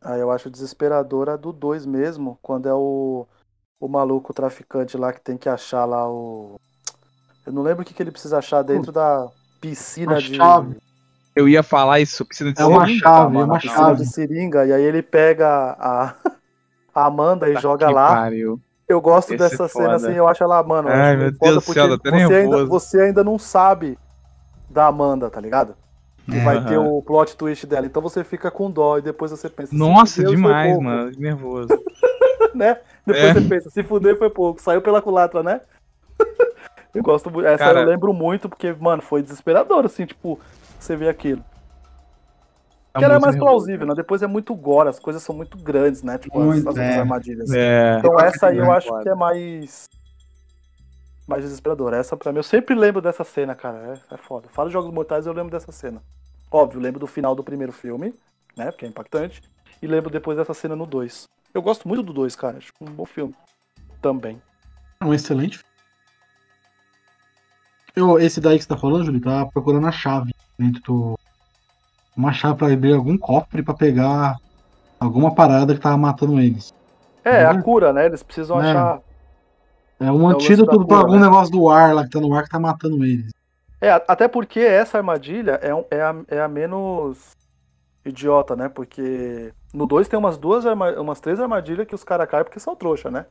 [0.01, 3.27] Ah, eu acho desesperadora a do 2 mesmo, quando é o,
[3.79, 6.59] o maluco traficante lá que tem que achar lá o.
[7.45, 9.29] Eu não lembro o que, que ele precisa achar dentro da
[9.61, 10.37] piscina de.
[10.37, 10.77] chave.
[11.39, 13.47] Eu ia falar isso, precisa de É uma seringa, chave, é mano.
[13.53, 13.97] uma piscina chave.
[14.03, 15.47] de seringa, e aí ele pega
[15.79, 16.15] a,
[16.95, 18.09] a Amanda e Tá joga lá.
[18.09, 18.61] pariu.
[18.89, 20.89] Eu gosto Esse é dessa cena assim, eu acho ela, mano.
[20.89, 23.97] Ai, acho meu Deus do céu, até você ainda, você ainda não sabe
[24.69, 25.77] da Amanda, tá ligado?
[26.29, 26.45] Que É.
[26.45, 27.87] vai ter o plot twist dela.
[27.87, 29.75] Então você fica com dó e depois você pensa.
[29.77, 31.13] Nossa, demais, pouco, mano.
[31.17, 31.69] Nervoso.
[32.55, 32.79] né?
[33.07, 33.35] Depois É.
[33.35, 34.61] você pensa, se fuder foi pouco.
[34.61, 35.61] Saiu pela culatra, né?
[36.95, 37.47] eu gosto muito.
[37.47, 40.39] Essa Cara- eu lembro muito porque, mano, foi desesperador, assim, tipo,
[40.85, 41.45] você vê aquilo.
[42.97, 43.39] Que era mais nervoso.
[43.39, 43.95] plausível, né?
[43.95, 46.19] Depois é muito gore, as coisas são muito grandes, né?
[46.19, 46.99] Tipo, as, Muito, as outras é.
[46.99, 47.51] armadilhas.
[47.53, 47.99] É.
[47.99, 49.89] Então essa aí eu É acho que é mais.
[51.27, 51.97] Mais desesperadora.
[51.97, 54.01] Essa pra mim, eu sempre lembro dessa cena, cara.
[54.11, 54.49] É, é foda.
[54.49, 56.03] Fala de Jogos Mortais, eu lembro dessa cena.
[56.51, 58.15] Óbvio, lembro do final do primeiro filme,
[58.57, 58.71] né?
[58.71, 59.43] Porque é impactante.
[59.81, 61.25] E lembro depois dessa cena no 2.
[61.53, 62.57] Eu gosto muito do 2, cara.
[62.57, 63.35] Acho um bom filme.
[64.01, 64.41] Também.
[65.01, 65.69] É um excelente filme.
[67.95, 71.19] Eu, esse daí que você tá falando, Júlio, tá procurando a chave dentro do.
[72.17, 74.37] Uma chave pra abrir algum cofre pra pegar
[74.99, 76.75] alguma parada que tava matando eles.
[77.25, 77.51] É, Uhum.
[77.59, 78.07] a cura, né?
[78.07, 78.71] Eles precisam É.
[78.71, 79.01] achar.
[80.01, 81.23] É um o lance antídoto pra algum né?
[81.23, 83.31] negócio do ar lá que tá no ar que tá matando eles.
[83.81, 87.37] É, até porque essa armadilha é, um- é, a, é a menos
[88.05, 88.69] idiota, né?
[88.69, 92.75] Porque no 2 tem umas duas, umas três armadilhas que os caras caem porque são
[92.75, 93.27] trouxa, né?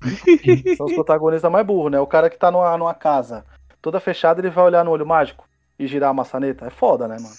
[0.78, 2.00] São os protagonistas mais burros, né?
[2.00, 3.44] O cara que tá numa, numa casa
[3.82, 5.44] toda fechada, ele vai olhar no olho mágico
[5.80, 6.66] e girar a maçaneta.
[6.66, 7.34] É foda, né, mano?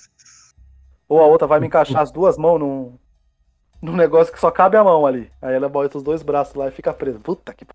[1.08, 2.98] Ou a outra vai me encaixar as duas mãos num,
[3.80, 5.32] num negócio que só cabe a mão ali.
[5.40, 7.20] Aí ela bota os dois braços lá e fica presa.
[7.20, 7.68] Puta que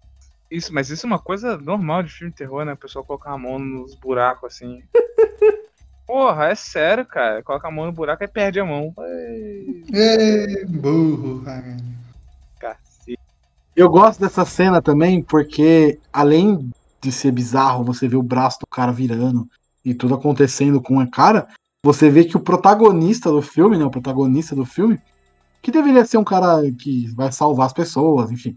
[0.50, 2.72] Isso, mas isso é uma coisa normal de filme de terror, né?
[2.72, 4.82] O pessoal colocar a mão nos buracos assim.
[6.04, 7.42] Porra, é sério, cara.
[7.44, 8.92] Coloca a mão no buraco e perde a mão.
[9.92, 11.44] É, burro.
[12.58, 13.18] Cacete.
[13.74, 18.66] Eu gosto dessa cena também porque, além de ser bizarro, você vê o braço do
[18.66, 19.48] cara virando
[19.86, 21.46] e tudo acontecendo com a cara,
[21.80, 24.98] você vê que o protagonista do filme, né, o protagonista do filme,
[25.62, 28.56] que deveria ser um cara que vai salvar as pessoas, enfim.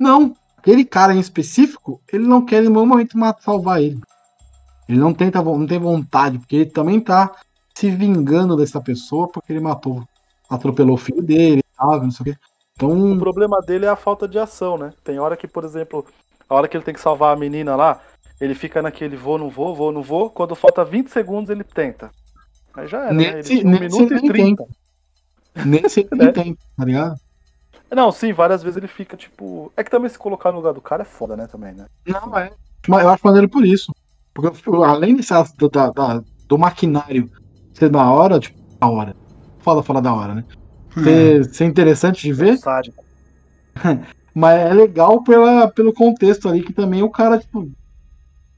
[0.00, 4.00] Não, aquele cara em específico, ele não quer em nenhum momento salvar ele.
[4.88, 7.30] Ele não tenta, não tem vontade, porque ele também tá
[7.74, 10.02] se vingando dessa pessoa porque ele matou,
[10.48, 12.40] atropelou o filho dele, sabe, não sei o quê.
[12.72, 14.94] Então, O problema dele é a falta de ação, né?
[15.04, 16.06] Tem hora que, por exemplo,
[16.48, 18.00] a hora que ele tem que salvar a menina lá,
[18.40, 20.30] ele fica naquele vou, não vou, vou, não vou.
[20.30, 22.10] Quando falta 20 segundos, ele tenta.
[22.74, 23.24] Aí já era, né?
[23.24, 24.64] Ele nesse, tinha um nesse minuto e 30.
[24.64, 24.66] tenta.
[25.64, 26.32] Nesse ele Né?
[26.32, 27.16] tenta, tá ligado?
[27.90, 29.72] Não, sim, várias vezes ele fica, tipo.
[29.76, 31.86] É que também se colocar no lugar do cara é foda, né, também, né?
[32.06, 32.50] Não, é.
[32.86, 33.92] Mas eu acho maneiro por isso.
[34.34, 34.52] Porque
[34.84, 37.30] além desse, do, da- da- do maquinário
[37.72, 39.16] ser da hora, tipo, da hora.
[39.60, 40.44] Foda falar da hora, né?
[41.02, 43.04] Ser, ser interessante de ver, Sádico.
[44.34, 47.70] mas é legal pela, pelo contexto ali que também o cara, tipo,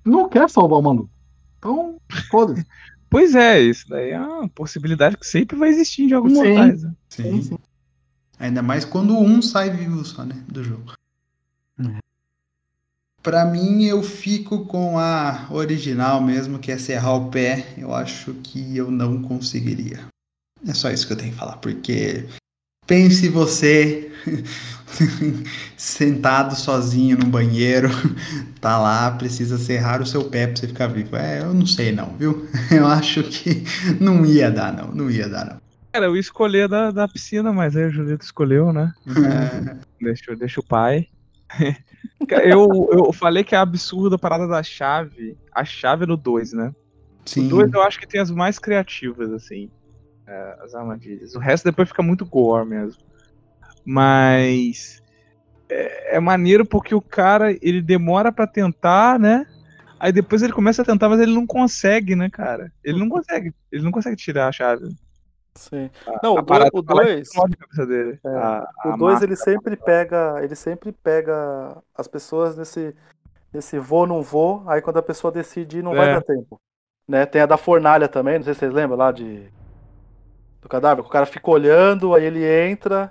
[0.04, 1.10] não quer salvar o maluco.
[1.58, 2.66] Então, foda-se.
[3.10, 6.44] Pois é, isso daí é uma possibilidade que sempre vai existir de alguns Sim.
[6.44, 6.84] mortais.
[6.84, 6.94] né?
[7.08, 7.58] Sim.
[8.38, 10.40] Ainda mais quando um sai vivo só, né?
[10.46, 10.92] Do jogo.
[13.20, 17.74] Pra mim, eu fico com a original mesmo, que é serrar o pé.
[17.76, 20.06] Eu acho que eu não conseguiria.
[20.66, 22.26] É só isso que eu tenho que falar, porque
[22.86, 24.10] pense você
[25.76, 27.88] sentado sozinho no banheiro,
[28.60, 31.16] tá lá, precisa serrar o seu pé pra você ficar vivo.
[31.16, 32.48] É, eu não sei não, viu?
[32.70, 33.64] Eu acho que
[34.00, 35.60] não ia dar não, não ia dar não.
[35.92, 38.92] Cara, eu ia escolher da, da piscina, mas aí o Julito escolheu, né?
[40.00, 41.08] Deixa, deixa o pai.
[42.28, 45.36] Eu, eu falei que é absurda a parada da chave.
[45.52, 46.72] A chave é no 2, né?
[47.24, 47.46] Sim.
[47.46, 49.68] O 2 eu acho que tem as mais criativas, assim.
[50.30, 51.34] é, as armadilhas.
[51.34, 53.02] O resto depois fica muito gore mesmo.
[53.84, 55.02] Mas.
[55.68, 59.46] É, é maneiro porque o cara, ele demora pra tentar, né?
[59.98, 62.72] Aí depois ele começa a tentar, mas ele não consegue, né, cara?
[62.82, 63.54] Ele não consegue.
[63.70, 64.88] Ele não consegue tirar a chave.
[65.54, 65.90] Sim.
[66.22, 66.40] Não, A
[66.72, 67.28] o 2.
[67.36, 68.18] O dele.
[68.24, 69.24] É, A- o a 2 máscara.
[69.26, 72.94] ele sempre pega, ele sempre pega as pessoas nesse
[73.52, 76.14] nesse vou não vou, aí quando a pessoa decide não vai É.
[76.14, 76.60] dar tempo.
[77.06, 77.26] Né?
[77.26, 79.42] Tem a da fornalha também, não sei se vocês lembram lá de
[80.62, 83.10] do cadáver, que o cara fica olhando, aí ele entra,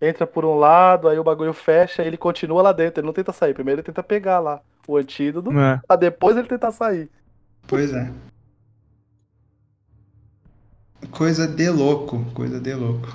[0.00, 3.14] entra por um lado, aí o bagulho fecha, e ele continua lá dentro, ele não
[3.14, 5.80] tenta sair, primeiro ele tenta pegar lá o antídoto, É.
[5.86, 7.08] pra depois ele tentar sair.
[7.66, 8.10] Pois é.
[11.10, 13.08] Coisa de louco, coisa de louco.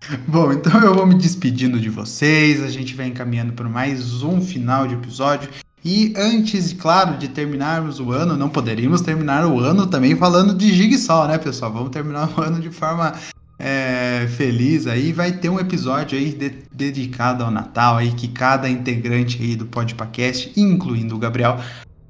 [0.26, 2.62] Bom, então eu vou me despedindo de vocês.
[2.62, 5.50] A gente vai encaminhando para mais um final de episódio.
[5.84, 10.72] E antes, claro, de terminarmos o ano, não poderíamos terminar o ano também falando de
[10.72, 11.72] Jigsaw, né, pessoal?
[11.72, 13.14] Vamos terminar o ano de forma
[13.58, 15.12] é, feliz aí.
[15.12, 19.66] Vai ter um episódio aí de- dedicado ao Natal aí, que cada integrante aí do
[19.66, 21.58] Podpacast, incluindo o Gabriel,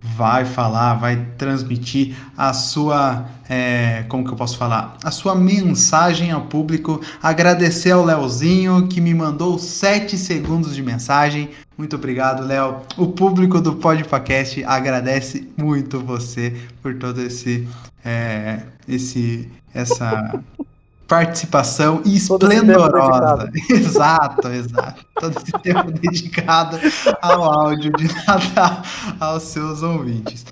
[0.01, 6.31] vai falar, vai transmitir a sua, é, como que eu posso falar, a sua mensagem
[6.31, 7.01] ao público.
[7.23, 11.51] Agradecer ao Leozinho que me mandou 7 segundos de mensagem.
[11.77, 12.83] Muito obrigado, Léo.
[12.97, 17.69] O público do Podpacast agradece muito você por todo esse,
[18.05, 20.41] é, esse, essa
[21.09, 23.51] participação esplendorosa.
[23.71, 25.05] Exato, exato.
[25.19, 26.79] Todo esse tempo dedicado
[27.23, 28.83] ao áudio de Natal
[29.19, 30.45] aos seus ouvintes.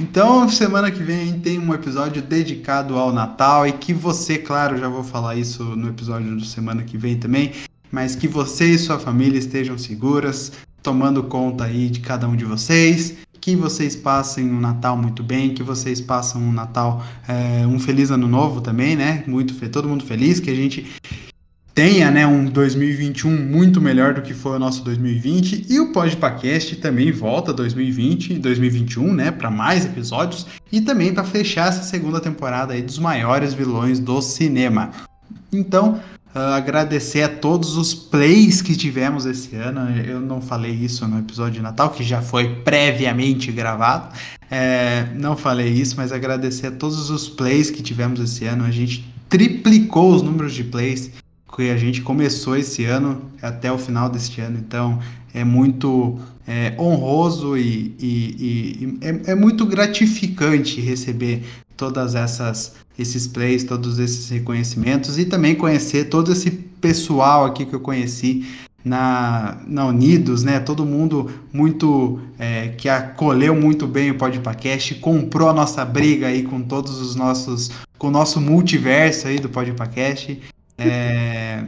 [0.00, 4.88] Então, semana que vem tem um episódio dedicado ao Natal e que você, claro, já
[4.88, 7.52] vou falar isso no episódio do semana que vem também,
[7.90, 10.52] mas que você e sua família estejam seguras,
[10.82, 15.52] tomando conta aí de cada um de vocês, que vocês passem um Natal muito bem,
[15.52, 19.22] que vocês passem um Natal, é, um feliz ano novo também, né?
[19.26, 20.86] Muito todo mundo feliz, que a gente
[21.74, 26.76] tenha, né, um 2021 muito melhor do que foi o nosso 2020 e o Podpacast
[26.76, 32.72] também volta 2020, 2021, né, para mais episódios e também para fechar essa segunda temporada
[32.72, 34.90] aí dos maiores vilões do cinema.
[35.52, 36.00] Então,
[36.34, 39.88] ah, agradecer a todos os plays que tivemos esse ano.
[40.00, 44.14] Eu não falei isso no episódio de Natal, que já foi previamente gravado.
[44.50, 48.64] É, não falei isso, mas agradecer a todos os plays que tivemos esse ano.
[48.64, 51.10] A gente triplicou os números de plays
[51.56, 54.58] que a gente começou esse ano até o final deste ano.
[54.58, 54.98] Então
[55.32, 61.42] é muito é, honroso e, e- e- e é, é muito gratificante receber
[61.76, 67.74] todas essas esses plays, todos esses reconhecimentos e também conhecer todo esse pessoal aqui que
[67.74, 68.46] eu conheci
[68.84, 70.60] na, na Unidos, né?
[70.60, 76.42] Todo mundo muito é, que acolheu muito bem o Podpacast, comprou a nossa briga aí
[76.42, 80.40] com todos os nossos, com o nosso multiverso aí do Podpacast.
[80.76, 81.64] É,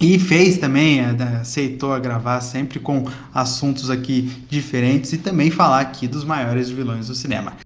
[0.00, 1.10] E fez também, é,
[1.40, 7.06] aceitou a gravar sempre com assuntos aqui diferentes e também falar aqui dos maiores vilões
[7.08, 7.56] do cinema.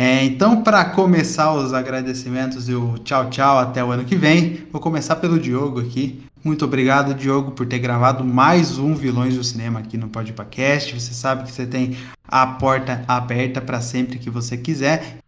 [0.00, 4.64] É, então, para começar os agradecimentos e o tchau, tchau até o ano que vem,
[4.70, 6.22] vou começar pelo Diogo aqui.
[6.44, 10.94] Muito obrigado, Diogo, por ter gravado mais um Vilões do Cinema aqui no Podcast.
[10.94, 11.96] Você sabe que você tem
[12.28, 15.18] a porta aberta para sempre que você quiser.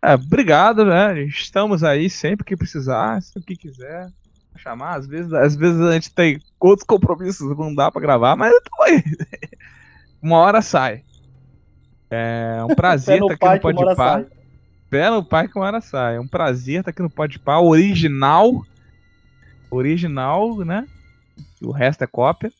[0.00, 1.22] É, obrigado, né?
[1.24, 4.08] Estamos aí sempre que precisar, sempre que quiser
[4.56, 4.94] chamar.
[5.00, 8.54] Às vezes, às vezes a gente tem outros compromissos, não dá para gravar, mas
[8.84, 9.04] aí.
[10.22, 11.02] uma hora sai.
[12.14, 14.24] É um prazer estar tá aqui no Pode Pá.
[14.88, 16.16] Pé no pai hora sai.
[16.16, 18.64] É um prazer estar tá aqui no Pode Pá, original.
[19.70, 20.86] Original, né?
[21.60, 22.52] O resto é cópia.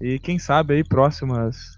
[0.00, 1.76] E quem sabe aí próximas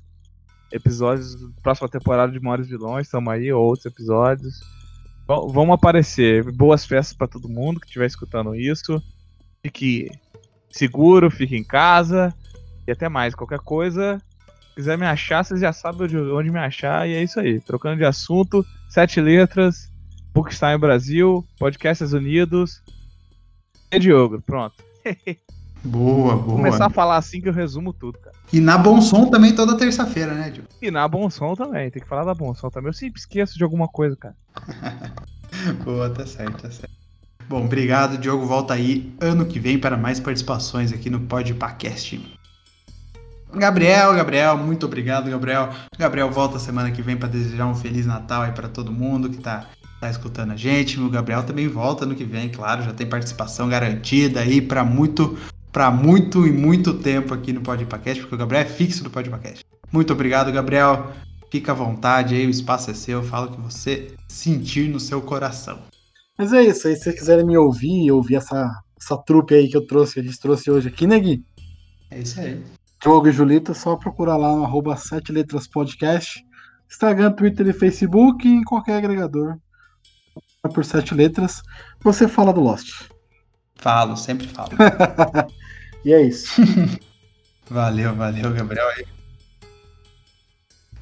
[0.70, 4.60] episódios, próxima temporada de Maiores Vilões, estamos aí, outros episódios.
[5.26, 6.44] vamos aparecer.
[6.52, 9.02] Boas festas para todo mundo que estiver escutando isso.
[9.62, 10.10] Fique
[10.70, 12.34] seguro, fique em casa.
[12.86, 13.34] E até mais.
[13.34, 14.20] Qualquer coisa,
[14.78, 17.08] quiser me achar, vocês já sabem onde me achar.
[17.08, 17.60] E é isso aí.
[17.60, 19.90] Trocando de assunto, sete letras,
[20.32, 22.80] Bookstime Brasil, Podcasts Unidos.
[23.90, 24.76] E Diogo, pronto.
[25.82, 26.36] Boa, boa.
[26.36, 28.36] Vou começar a falar assim que eu resumo tudo, cara.
[28.52, 30.68] E na Bom Som também toda terça-feira, né, Diogo?
[30.80, 32.90] E na Bom Som também, tem que falar da Bom Som também.
[32.90, 34.36] Eu sempre esqueço de alguma coisa, cara.
[35.84, 36.96] boa, tá certo, tá certo.
[37.48, 38.46] Bom, obrigado, Diogo.
[38.46, 42.37] Volta aí ano que vem para mais participações aqui no Podpacast.
[43.52, 45.70] Gabriel, Gabriel, muito obrigado, Gabriel.
[45.98, 49.38] Gabriel volta semana que vem para desejar um feliz Natal aí para todo mundo que
[49.38, 49.66] tá,
[50.00, 51.00] tá escutando a gente.
[51.00, 55.38] O Gabriel também volta ano que vem, claro, já tem participação garantida aí para muito,
[55.72, 59.64] para muito e muito tempo aqui no Podpacast, porque o Gabriel é fixo do Podpacast.
[59.90, 61.10] Muito obrigado, Gabriel.
[61.50, 65.22] Fica à vontade aí, o espaço é seu, fala o que você sentir no seu
[65.22, 65.78] coração.
[66.36, 68.70] Mas é isso aí, se vocês quiserem me ouvir, ouvir essa,
[69.00, 71.42] essa trupe aí que eu trouxe, que a gente trouxe hoje aqui, né, Gui?
[72.10, 72.62] É isso aí.
[73.00, 76.44] Diogo e Julita, só procurar lá no arroba 7 letras podcast.
[76.90, 79.58] Instagram, Twitter e Facebook e em qualquer agregador.
[80.74, 81.62] Por sete letras.
[82.00, 83.08] Você fala do Lost.
[83.76, 84.70] Falo, sempre falo.
[86.04, 86.60] e é isso.
[87.70, 88.86] valeu, valeu, Gabriel.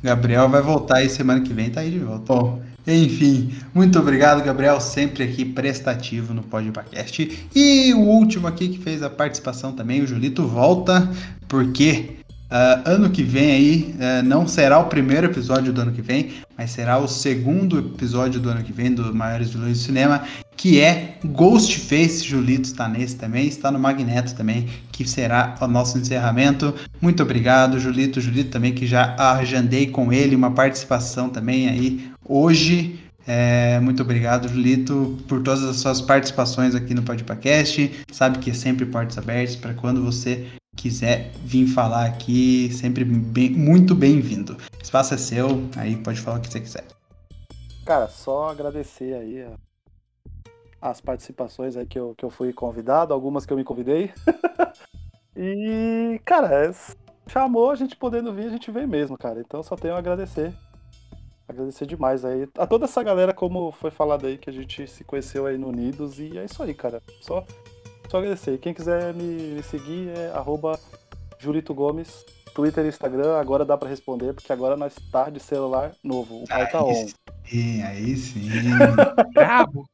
[0.02, 2.34] Gabriel vai voltar aí semana que vem, tá aí de volta.
[2.34, 7.48] Bom, enfim, muito obrigado, Gabriel, sempre aqui prestativo no Podcast.
[7.54, 11.10] E o último aqui que fez a participação também, o Julito, volta,
[11.48, 12.16] porque
[12.46, 16.30] Uh, ano que vem aí, uh, não será o primeiro episódio do ano que vem,
[16.56, 20.22] mas será o segundo episódio do ano que vem do Maiores Vilões do Cinema,
[20.56, 22.24] que é Ghostface.
[22.24, 26.72] Julito está nesse também, está no Magneto também, que será o nosso encerramento.
[27.00, 28.20] Muito obrigado, Julito.
[28.20, 33.00] Julito também, que já agendei com ele uma participação também aí hoje.
[33.26, 38.04] É, muito obrigado, Julito, por todas as suas participações aqui no Podcast.
[38.12, 40.46] Sabe que é sempre portas abertas para quando você
[40.76, 44.56] quiser vir falar aqui, sempre bem, muito bem-vindo.
[44.80, 46.84] Espaço é seu, aí pode falar o que você quiser.
[47.84, 49.46] Cara, só agradecer aí
[50.80, 54.12] as participações aí que eu, que eu fui convidado, algumas que eu me convidei.
[55.36, 56.74] e, cara, é,
[57.26, 59.40] chamou a gente podendo vir, a gente vem mesmo, cara.
[59.40, 60.54] Então só tenho a agradecer.
[61.48, 65.04] Agradecer demais aí a toda essa galera, como foi falado aí, que a gente se
[65.04, 66.18] conheceu aí no Unidos.
[66.18, 67.00] E é isso aí, cara.
[67.20, 67.44] Só
[68.08, 68.58] só agradecer.
[68.58, 70.78] Quem quiser me, me seguir é arroba
[71.38, 72.24] Julito Gomes,
[72.54, 73.36] Twitter e Instagram.
[73.36, 76.42] Agora dá para responder, porque agora nós tá de celular novo.
[76.42, 77.08] O pai tá on.
[77.44, 78.48] Sim, aí sim.
[79.34, 79.88] Brabo!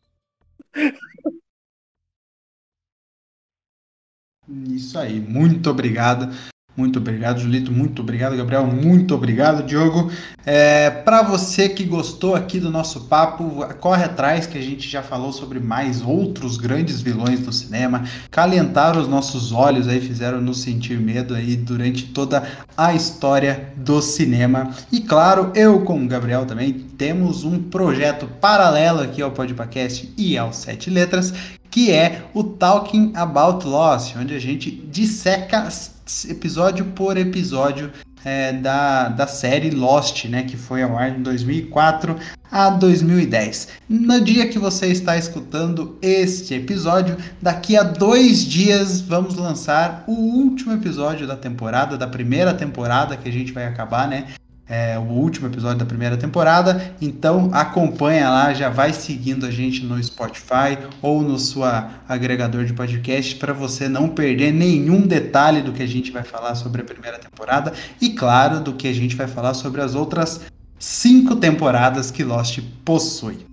[4.68, 6.28] Isso aí, muito obrigado.
[6.75, 7.70] Muito obrigado, Julito.
[7.70, 8.66] Muito obrigado, Gabriel.
[8.66, 10.11] Muito obrigado, Diogo.
[10.47, 15.03] É, Para você que gostou aqui do nosso papo, corre atrás que a gente já
[15.03, 18.05] falou sobre mais outros grandes vilões do cinema.
[18.31, 22.43] Calentaram os nossos olhos aí, fizeram nos sentir medo aí durante toda
[22.75, 24.70] a história do cinema.
[24.91, 30.39] E claro, eu com o Gabriel também temos um projeto paralelo aqui ao Podcast e
[30.39, 31.35] ao Sete Letras,
[31.70, 35.68] que é o Talking About Lost, onde a gente disseca
[36.29, 37.91] episódio por episódio
[38.25, 42.17] é, da, da série Lost, né, que foi ao ar em 2004
[42.51, 43.69] a 2010.
[43.89, 50.13] No dia que você está escutando este episódio, daqui a dois dias vamos lançar o
[50.13, 54.27] último episódio da temporada, da primeira temporada que a gente vai acabar, né?
[54.69, 56.95] É, o último episódio da primeira temporada.
[57.01, 61.63] Então acompanha lá, já vai seguindo a gente no Spotify ou no seu
[62.09, 66.55] agregador de podcast para você não perder nenhum detalhe do que a gente vai falar
[66.55, 70.41] sobre a primeira temporada e claro do que a gente vai falar sobre as outras
[70.79, 73.47] cinco temporadas que Lost possui.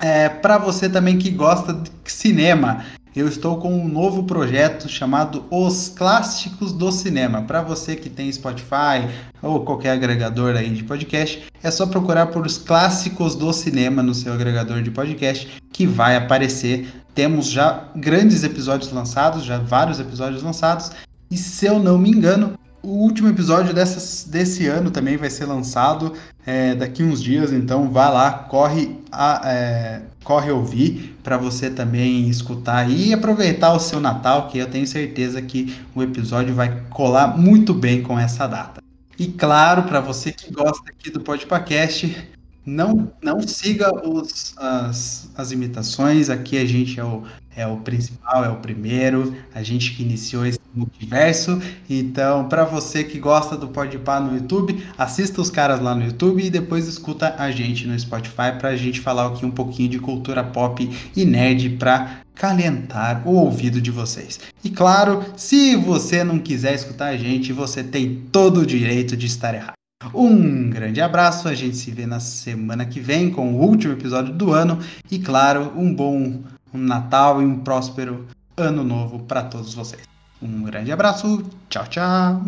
[0.00, 2.84] É, para você também que gosta de cinema,
[3.14, 7.42] eu estou com um novo projeto chamado Os Clássicos do Cinema.
[7.42, 9.06] Para você que tem Spotify
[9.42, 14.14] ou qualquer agregador aí de podcast, é só procurar por Os Clássicos do Cinema no
[14.14, 16.88] seu agregador de podcast que vai aparecer.
[17.14, 20.90] Temos já grandes episódios lançados, já vários episódios lançados,
[21.30, 25.44] e se eu não me engano, o último episódio dessas, desse ano também vai ser
[25.44, 26.12] lançado
[26.44, 32.28] é, daqui uns dias, então vá lá, corre, a, é, corre ouvir para você também
[32.28, 37.38] escutar e aproveitar o seu Natal, que eu tenho certeza que o episódio vai colar
[37.38, 38.82] muito bem com essa data.
[39.18, 42.28] E claro, para você que gosta aqui do Podpacast,
[42.64, 47.22] não, não siga os, as, as imitações, aqui a gente é o,
[47.56, 51.60] é o principal, é o primeiro, a gente que iniciou esse multiverso.
[51.88, 56.42] Então, para você que gosta do Podpah no YouTube, assista os caras lá no YouTube
[56.42, 59.98] e depois escuta a gente no Spotify para a gente falar aqui um pouquinho de
[59.98, 64.40] cultura pop e nerd para calentar o ouvido de vocês.
[64.64, 69.26] E claro, se você não quiser escutar a gente, você tem todo o direito de
[69.26, 69.74] estar errado.
[70.14, 74.34] Um grande abraço, a gente se vê na semana que vem com o último episódio
[74.34, 74.80] do ano
[75.10, 76.40] e claro, um bom
[76.72, 80.02] um Natal e um próspero ano novo para todos vocês.
[80.40, 82.42] Um grande abraço, tchau, tchau.